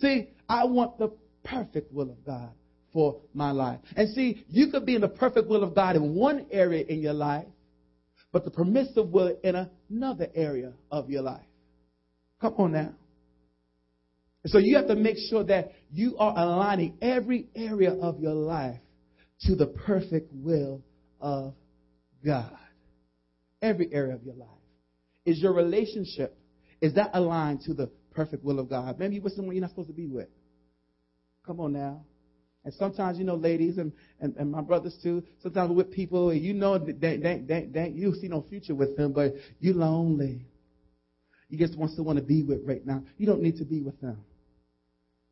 [0.00, 1.10] See, I want the
[1.42, 2.50] perfect will of God
[2.92, 3.80] for my life.
[3.96, 7.00] And see, you could be in the perfect will of God in one area in
[7.00, 7.46] your life,
[8.30, 11.46] but the permissive will in another area of your life.
[12.42, 12.92] Come on now.
[14.46, 18.78] So you have to make sure that you are aligning every area of your life
[19.42, 20.82] to the perfect will
[21.20, 21.54] of
[22.24, 22.56] God.
[23.62, 24.48] Every area of your life.
[25.24, 26.36] Is your relationship,
[26.82, 28.98] is that aligned to the perfect will of God?
[28.98, 30.28] Maybe you with someone you're not supposed to be with.
[31.46, 32.04] Come on now.
[32.64, 36.30] And sometimes, you know, ladies and, and, and my brothers too, sometimes we're with people
[36.30, 39.32] and you know that they, they, they, they, you see no future with them, but
[39.60, 40.46] you're lonely.
[41.48, 43.04] You just want someone to be with right now.
[43.16, 44.18] You don't need to be with them.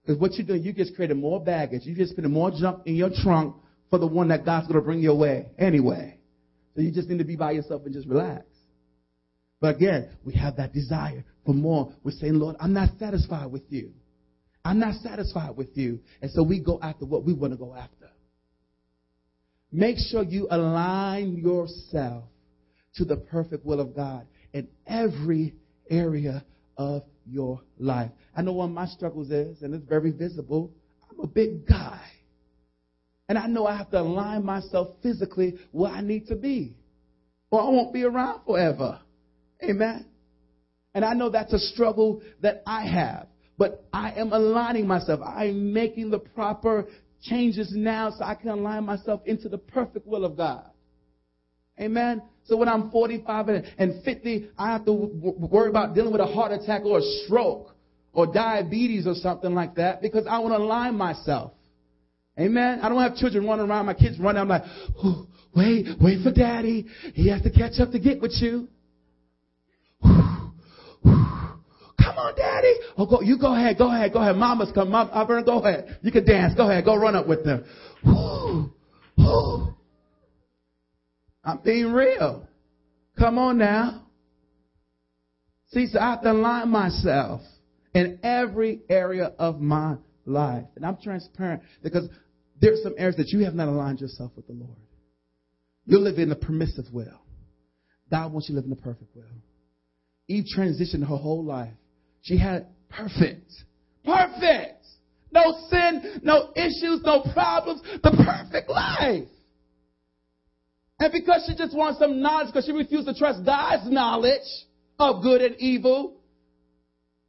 [0.05, 1.83] Because what you're doing, you just created more baggage.
[1.85, 3.57] You just putting more junk in your trunk
[3.91, 6.19] for the one that God's going to bring your way anyway.
[6.75, 8.45] So you just need to be by yourself and just relax.
[9.61, 11.95] But again, we have that desire for more.
[12.03, 13.93] We're saying, Lord, I'm not satisfied with you.
[14.65, 16.01] I'm not satisfied with you.
[16.21, 18.11] And so we go after what we want to go after.
[19.71, 22.25] Make sure you align yourself
[22.97, 25.55] to the perfect will of God in every
[25.89, 26.45] area
[26.77, 28.11] of your life.
[28.37, 30.73] I know one of my struggles is, and it's very visible.
[31.11, 32.01] I'm a big guy.
[33.29, 36.77] And I know I have to align myself physically where I need to be.
[37.51, 39.01] Or I won't be around forever.
[39.63, 40.07] Amen.
[40.95, 43.29] And I know that's a struggle that I have.
[43.57, 45.21] But I am aligning myself.
[45.25, 46.89] I'm making the proper
[47.23, 50.67] changes now so I can align myself into the perfect will of God.
[51.81, 52.23] Amen.
[52.45, 56.53] So when I'm 45 and 50, I have to worry about dealing with a heart
[56.53, 57.75] attack or a stroke
[58.13, 61.53] or diabetes or something like that because I want to align myself.
[62.39, 62.81] Amen.
[62.83, 63.87] I don't have children running around.
[63.87, 64.41] My kids running.
[64.41, 64.63] I'm like,
[65.55, 66.87] wait, wait for daddy.
[67.15, 68.69] He has to catch up to get with you.
[70.03, 70.59] Come
[72.19, 72.75] on, daddy.
[72.97, 73.79] Oh, go, you go ahead.
[73.79, 74.13] Go ahead.
[74.13, 74.37] Go ahead.
[74.37, 74.91] Mama's come.
[74.91, 75.99] Mom, Alberta, go ahead.
[76.03, 76.55] You can dance.
[76.55, 76.85] Go ahead.
[76.85, 77.65] Go run up with them.
[81.45, 82.47] I'm being real.
[83.19, 84.07] Come on now.
[85.73, 87.41] See, so I have to align myself
[87.95, 90.65] in every area of my life.
[90.77, 92.09] And I'm transparent because
[92.61, 94.77] there's some areas that you have not aligned yourself with the Lord.
[95.87, 97.21] You live in the permissive will.
[98.11, 99.25] God wants you to live in the perfect will.
[100.29, 101.73] Eve transitioned her whole life.
[102.23, 103.51] She had perfect,
[104.05, 104.87] perfect,
[105.33, 109.29] no sin, no issues, no problems, the perfect life.
[111.03, 114.47] And because she just wants some knowledge, because she refused to trust God's knowledge
[115.01, 116.21] of good and evil,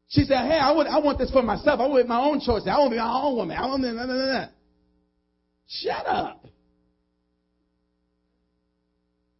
[0.09, 1.79] she said, Hey, I want, I want this for myself.
[1.79, 2.61] I want my own choice.
[2.67, 3.57] I want to be my own woman.
[3.57, 4.45] I want to, blah, blah.
[5.65, 6.45] Shut up.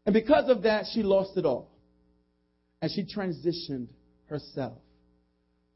[0.07, 1.69] And because of that, she lost it all.
[2.81, 3.89] And she transitioned
[4.25, 4.79] herself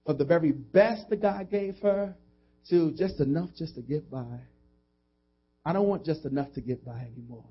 [0.04, 2.16] from the very best that God gave her
[2.72, 4.40] to just enough just to get by.
[5.64, 7.46] I don't want just enough to get by anymore.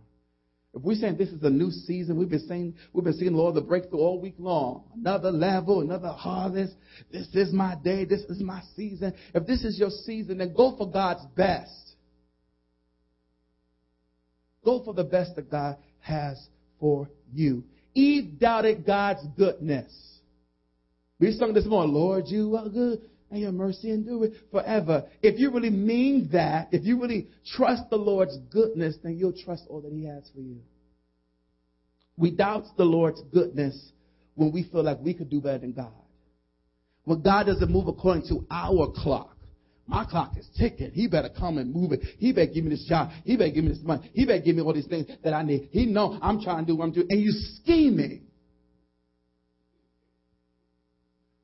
[0.76, 3.54] If we're saying this is a new season, we've been saying we've been seeing Lord
[3.54, 4.84] the breakthrough all week long.
[4.94, 6.74] Another level, another harvest.
[7.10, 8.04] This is my day.
[8.04, 9.14] This is my season.
[9.34, 11.72] If this is your season, then go for God's best.
[14.66, 16.46] Go for the best that God has
[16.78, 17.64] for you.
[17.94, 19.90] Eve doubted God's goodness.
[21.18, 23.00] We sung this morning, Lord, you are good
[23.30, 25.04] and your mercy endure it forever.
[25.22, 29.64] If you really mean that, if you really trust the Lord's goodness, then you'll trust
[29.68, 30.60] all that He has for you.
[32.16, 33.92] We doubt the Lord's goodness
[34.34, 35.92] when we feel like we could do better than God.
[37.04, 39.36] When God doesn't move according to our clock.
[39.88, 40.90] My clock is ticking.
[40.90, 42.00] He better come and move it.
[42.18, 43.10] He better give me this job.
[43.24, 44.10] He better give me this money.
[44.14, 45.68] He better give me all these things that I need.
[45.70, 47.06] He know I'm trying to do what I'm doing.
[47.08, 48.25] And you scheming.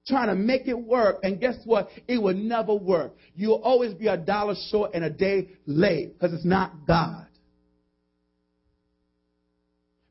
[0.06, 1.18] Trying to make it work.
[1.22, 1.88] And guess what?
[2.08, 3.14] It will never work.
[3.34, 7.26] You'll always be a dollar short and a day late because it's not God.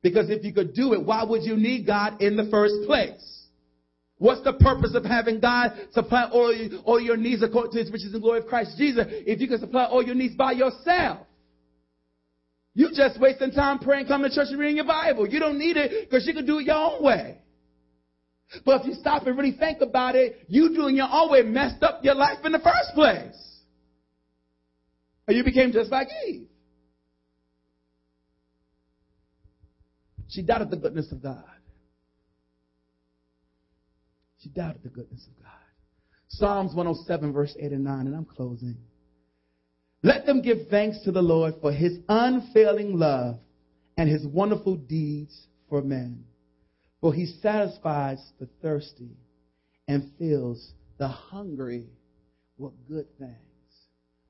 [0.01, 3.27] Because if you could do it, why would you need God in the first place?
[4.17, 6.53] What's the purpose of having God supply all,
[6.85, 9.59] all your needs according to his riches and glory of Christ Jesus if you can
[9.59, 11.27] supply all your needs by yourself?
[12.73, 15.27] you're just wasting time praying, coming to church and reading your Bible.
[15.27, 17.37] You don't need it because you can do it your own way.
[18.65, 21.81] But if you stop and really think about it, you doing your own way messed
[21.83, 23.59] up your life in the first place.
[25.27, 26.47] And you became just like Eve.
[30.27, 31.43] She doubted the goodness of God.
[34.39, 35.51] She doubted the goodness of God.
[36.29, 38.77] Psalms 107, verse 8 and 9, and I'm closing.
[40.03, 43.37] Let them give thanks to the Lord for his unfailing love
[43.97, 46.23] and his wonderful deeds for men.
[47.01, 49.17] For he satisfies the thirsty
[49.87, 51.87] and fills the hungry
[52.57, 53.35] with good things.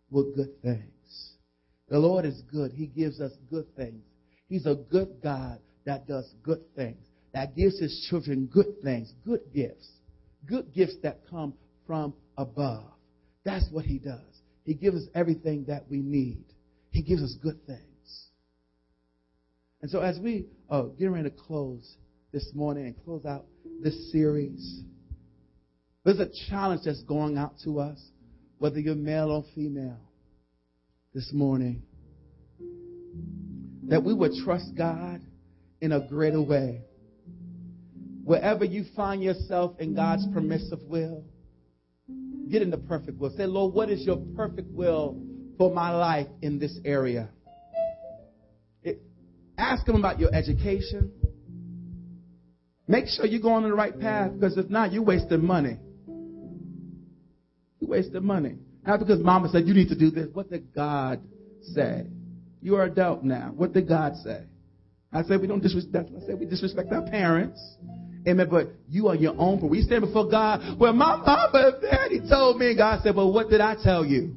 [0.10, 1.34] With good things.
[1.90, 2.72] The Lord is good.
[2.72, 4.04] He gives us good things.
[4.48, 9.42] He's a good God that does good things, that gives his children good things, good
[9.54, 9.90] gifts,
[10.46, 11.54] good gifts that come
[11.88, 12.86] from above.
[13.44, 14.20] That's what he does.
[14.64, 16.46] He gives us everything that we need.
[16.92, 17.80] He gives us good things.
[19.82, 21.96] And so as we are getting ready to close,
[22.32, 23.46] this morning and close out
[23.82, 24.84] this series.
[26.04, 28.00] There's a challenge that's going out to us,
[28.58, 30.00] whether you're male or female,
[31.14, 31.84] this morning.
[33.84, 35.22] That we would trust God
[35.82, 36.82] in a greater way.
[38.24, 41.26] Wherever you find yourself in God's permissive will,
[42.50, 43.32] get in the perfect will.
[43.36, 45.22] Say, Lord, what is your perfect will
[45.58, 47.30] for my life in this area?
[48.84, 49.02] It,
[49.58, 51.12] ask Him about your education.
[52.92, 55.78] Make sure you're going on the right path because if not, you're wasting money.
[57.80, 58.58] You're wasting money.
[58.86, 60.28] Not because mama said you need to do this.
[60.34, 61.22] What did God
[61.62, 62.08] say?
[62.62, 63.54] You are adult now.
[63.56, 64.44] What did God say?
[65.14, 66.10] I said we don't disrespect.
[66.18, 67.62] I said we disrespect our parents.
[68.28, 68.50] Amen.
[68.52, 69.62] But you are your own.
[69.62, 70.78] But we stand before God.
[70.78, 72.76] Well, my mama and daddy told me.
[72.76, 74.36] God said, Well, what did I tell you?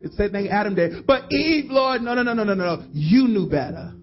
[0.00, 1.06] It's the same thing Adam did.
[1.06, 2.84] But Eve, Lord, no, no, no, no, no, no.
[2.92, 3.94] You knew better.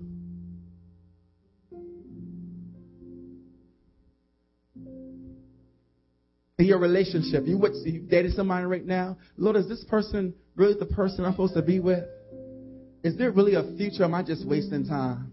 [6.58, 9.18] In your relationship, you, what, you dating somebody right now?
[9.38, 12.06] Lord, is this person really the person I'm supposed to be with?
[13.04, 14.06] Is there really a future?
[14.06, 15.32] Am I just wasting time?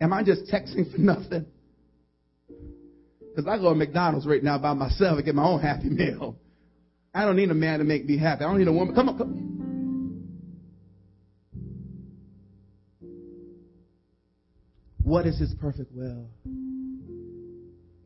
[0.00, 1.46] Am I just texting for nothing?
[3.34, 6.36] Because I go to McDonald's right now by myself and get my own happy meal.
[7.14, 8.44] I don't need a man to make me happy.
[8.44, 8.94] I don't need a woman.
[8.94, 9.56] Come on, come.
[15.02, 16.28] What is his perfect will?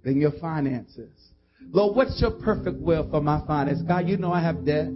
[0.04, 1.10] In your finances.
[1.72, 3.84] Lord, what's your perfect will for my finances?
[3.86, 4.88] God, you know I have debt.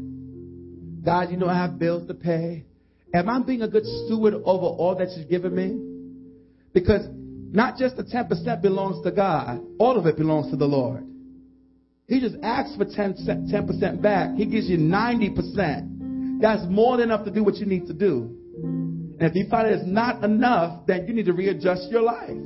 [1.04, 2.64] God, you know I have bills to pay.
[3.14, 5.78] Am I being a good steward over all that you've given me?
[6.72, 7.06] Because
[7.54, 11.06] not just the 10% belongs to God, all of it belongs to the Lord.
[12.08, 14.34] He just asks for 10%, 10% back.
[14.34, 16.40] He gives you 90%.
[16.40, 18.36] That's more than enough to do what you need to do.
[19.20, 22.36] And if you find it's not enough, then you need to readjust your life.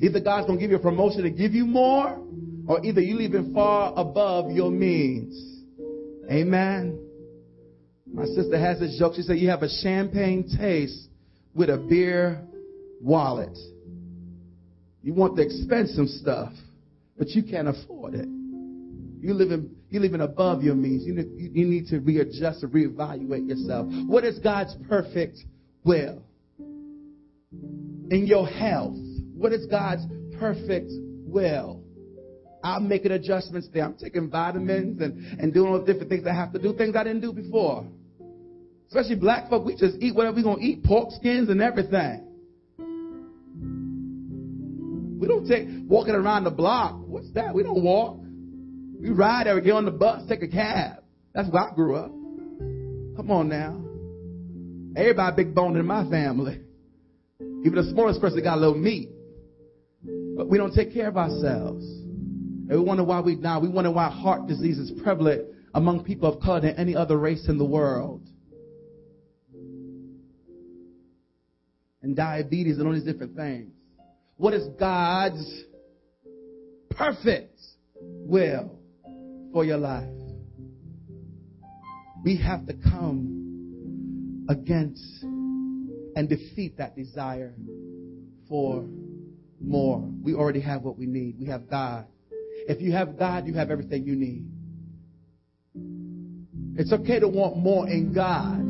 [0.00, 2.20] Either God's going to give you a promotion to give you more,
[2.66, 5.62] or either you're living far above your means.
[6.30, 6.98] Amen.
[8.12, 9.14] My sister has this joke.
[9.16, 11.08] She said, You have a champagne taste
[11.54, 12.42] with a beer
[13.00, 13.56] wallet.
[15.02, 16.52] You want the expensive stuff,
[17.18, 18.26] but you can't afford it.
[18.26, 21.04] You living, you're living above your means.
[21.04, 23.86] You need, you need to readjust and reevaluate yourself.
[24.06, 25.38] What is God's perfect
[25.84, 26.22] will?
[28.10, 28.96] In your health,
[29.34, 30.02] what is God's
[30.38, 30.90] perfect
[31.26, 31.83] will?
[32.64, 33.84] I'm making adjustments there.
[33.84, 36.96] I'm taking vitamins and, and doing all the different things I have to do, things
[36.96, 37.86] I didn't do before.
[38.88, 42.26] Especially black folk, we just eat whatever we're going to eat, pork skins and everything.
[45.20, 47.00] We don't take walking around the block.
[47.06, 47.54] What's that?
[47.54, 48.18] We don't walk.
[48.98, 51.02] We ride or get on the bus, take a cab.
[51.34, 52.10] That's where I grew up.
[53.16, 53.78] Come on now.
[54.96, 56.60] Everybody big boned in my family.
[57.40, 59.10] Even the smallest person got a little meat.
[60.36, 62.03] But we don't take care of ourselves.
[62.68, 63.58] And we wonder why we die.
[63.58, 67.46] We wonder why heart disease is prevalent among people of color than any other race
[67.48, 68.22] in the world.
[72.02, 73.72] And diabetes and all these different things.
[74.36, 75.64] What is God's
[76.90, 77.60] perfect
[77.98, 78.78] will
[79.52, 80.08] for your life?
[82.24, 87.54] We have to come against and defeat that desire
[88.48, 88.84] for
[89.60, 90.00] more.
[90.22, 91.38] We already have what we need.
[91.38, 92.06] We have God.
[92.66, 94.46] If you have God, you have everything you need.
[96.76, 98.68] It's okay to want more in God.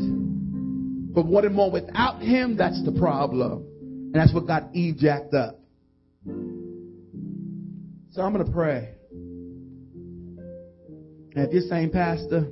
[1.15, 3.67] But wanting more without Him, that's the problem.
[3.81, 5.61] And that's what got Eve jacked up.
[8.13, 8.91] So I'm going to pray.
[11.37, 12.51] And if you're saying, Pastor,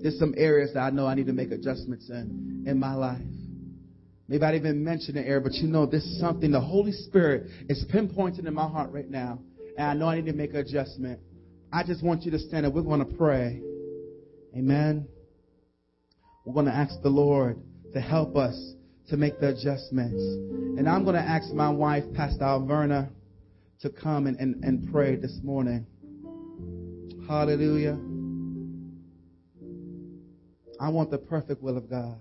[0.00, 3.20] there's some areas that I know I need to make adjustments in in my life.
[4.28, 6.92] Maybe I didn't even mention the area, but you know, this is something the Holy
[6.92, 9.38] Spirit is pinpointing in my heart right now.
[9.78, 11.18] And I know I need to make an adjustment.
[11.72, 12.74] I just want you to stand up.
[12.74, 13.62] We're going to pray.
[14.54, 15.08] Amen.
[16.44, 17.58] We're going to ask the Lord
[17.94, 18.74] to help us
[19.08, 20.20] to make the adjustments.
[20.78, 23.08] And I'm going to ask my wife, Pastor Alverna,
[23.80, 25.86] to come and, and, and pray this morning.
[27.26, 27.98] Hallelujah.
[30.80, 32.18] I want the perfect will of God.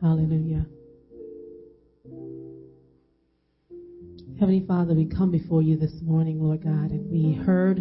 [0.00, 0.64] Hallelujah.
[4.40, 7.80] Heavenly Father, we come before you this morning, Lord God, and we heard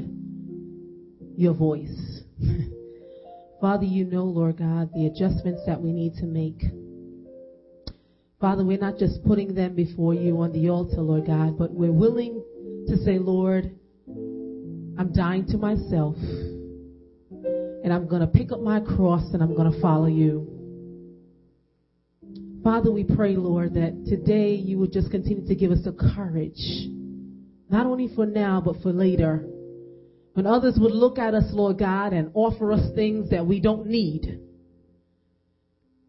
[1.37, 2.23] your voice.
[3.61, 6.76] Father, you know, Lord God, the adjustments that we need to make.
[8.39, 11.91] Father, we're not just putting them before you on the altar, Lord God, but we're
[11.91, 12.43] willing
[12.87, 13.71] to say, Lord,
[14.07, 16.15] I'm dying to myself,
[17.31, 20.53] and I'm going to pick up my cross and I'm going to follow you.
[22.63, 26.89] Father, we pray, Lord, that today you would just continue to give us the courage,
[27.69, 29.47] not only for now, but for later.
[30.33, 33.87] When others would look at us, Lord God, and offer us things that we don't
[33.87, 34.41] need.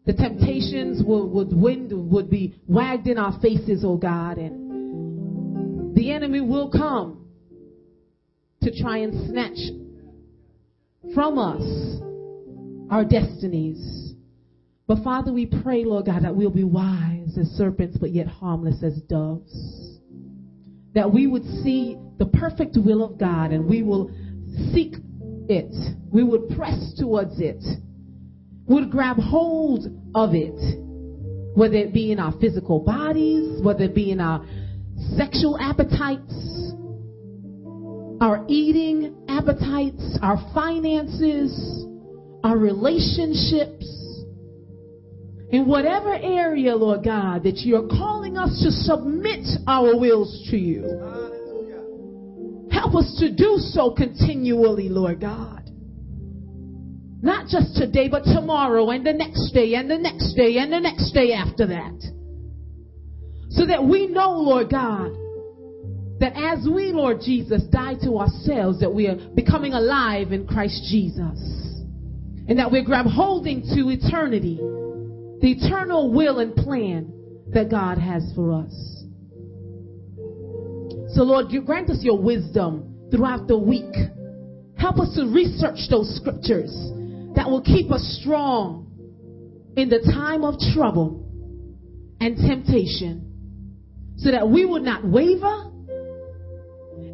[0.05, 6.11] The temptations would, would, wind, would be wagged in our faces, oh God, and the
[6.11, 7.25] enemy will come
[8.63, 9.57] to try and snatch
[11.13, 11.99] from us
[12.89, 14.13] our destinies.
[14.87, 18.81] But Father, we pray, Lord God, that we'll be wise as serpents, but yet harmless
[18.83, 19.99] as doves.
[20.95, 24.09] That we would see the perfect will of God and we will
[24.73, 24.95] seek
[25.47, 25.71] it.
[26.11, 27.63] We would press towards it.
[28.69, 30.85] Would grab hold of it.
[31.55, 34.45] Whether it be in our physical bodies, whether it be in our
[35.17, 36.73] sexual appetites,
[38.21, 41.85] our eating appetites, our finances,
[42.43, 43.85] our relationships,
[45.51, 50.83] in whatever area, Lord God, that you're calling us to submit our wills to you.
[52.71, 55.68] Help us to do so continually, Lord God.
[57.21, 60.79] Not just today, but tomorrow and the next day and the next day and the
[60.79, 61.99] next day after that.
[63.49, 65.11] So that we know, Lord God,
[66.19, 70.87] that as we, Lord Jesus, die to ourselves, that we are becoming alive in Christ
[70.89, 71.39] Jesus.
[72.47, 77.13] And that we're grab holding to eternity, the eternal will and plan
[77.53, 78.73] that God has for us.
[81.15, 83.93] So, Lord, grant us your wisdom throughout the week.
[84.77, 86.71] Help us to research those scriptures
[87.35, 88.87] that will keep us strong
[89.75, 91.25] in the time of trouble
[92.19, 93.29] and temptation
[94.17, 95.71] so that we would not waver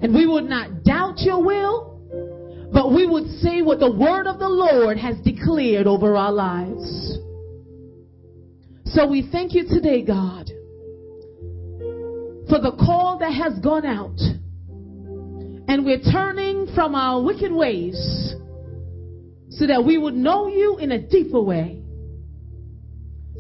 [0.02, 4.40] and we would not doubt your will, but we would say what the word of
[4.40, 7.20] the Lord has declared over our lives.
[8.86, 10.48] So we thank you today, God,
[12.50, 14.20] for the call that has gone out.
[15.68, 18.36] And we're turning from our wicked ways
[19.58, 21.82] so that we would know you in a deeper way.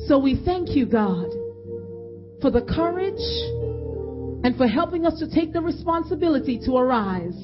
[0.07, 1.29] So we thank you, God,
[2.41, 3.13] for the courage
[4.45, 7.37] and for helping us to take the responsibility to arise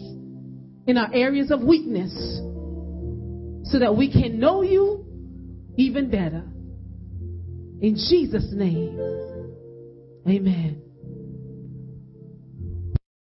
[0.88, 2.11] in our areas of weakness
[3.72, 5.05] so that we can know you
[5.78, 6.43] even better.
[7.82, 8.99] In Jesus' name,
[10.28, 10.90] amen.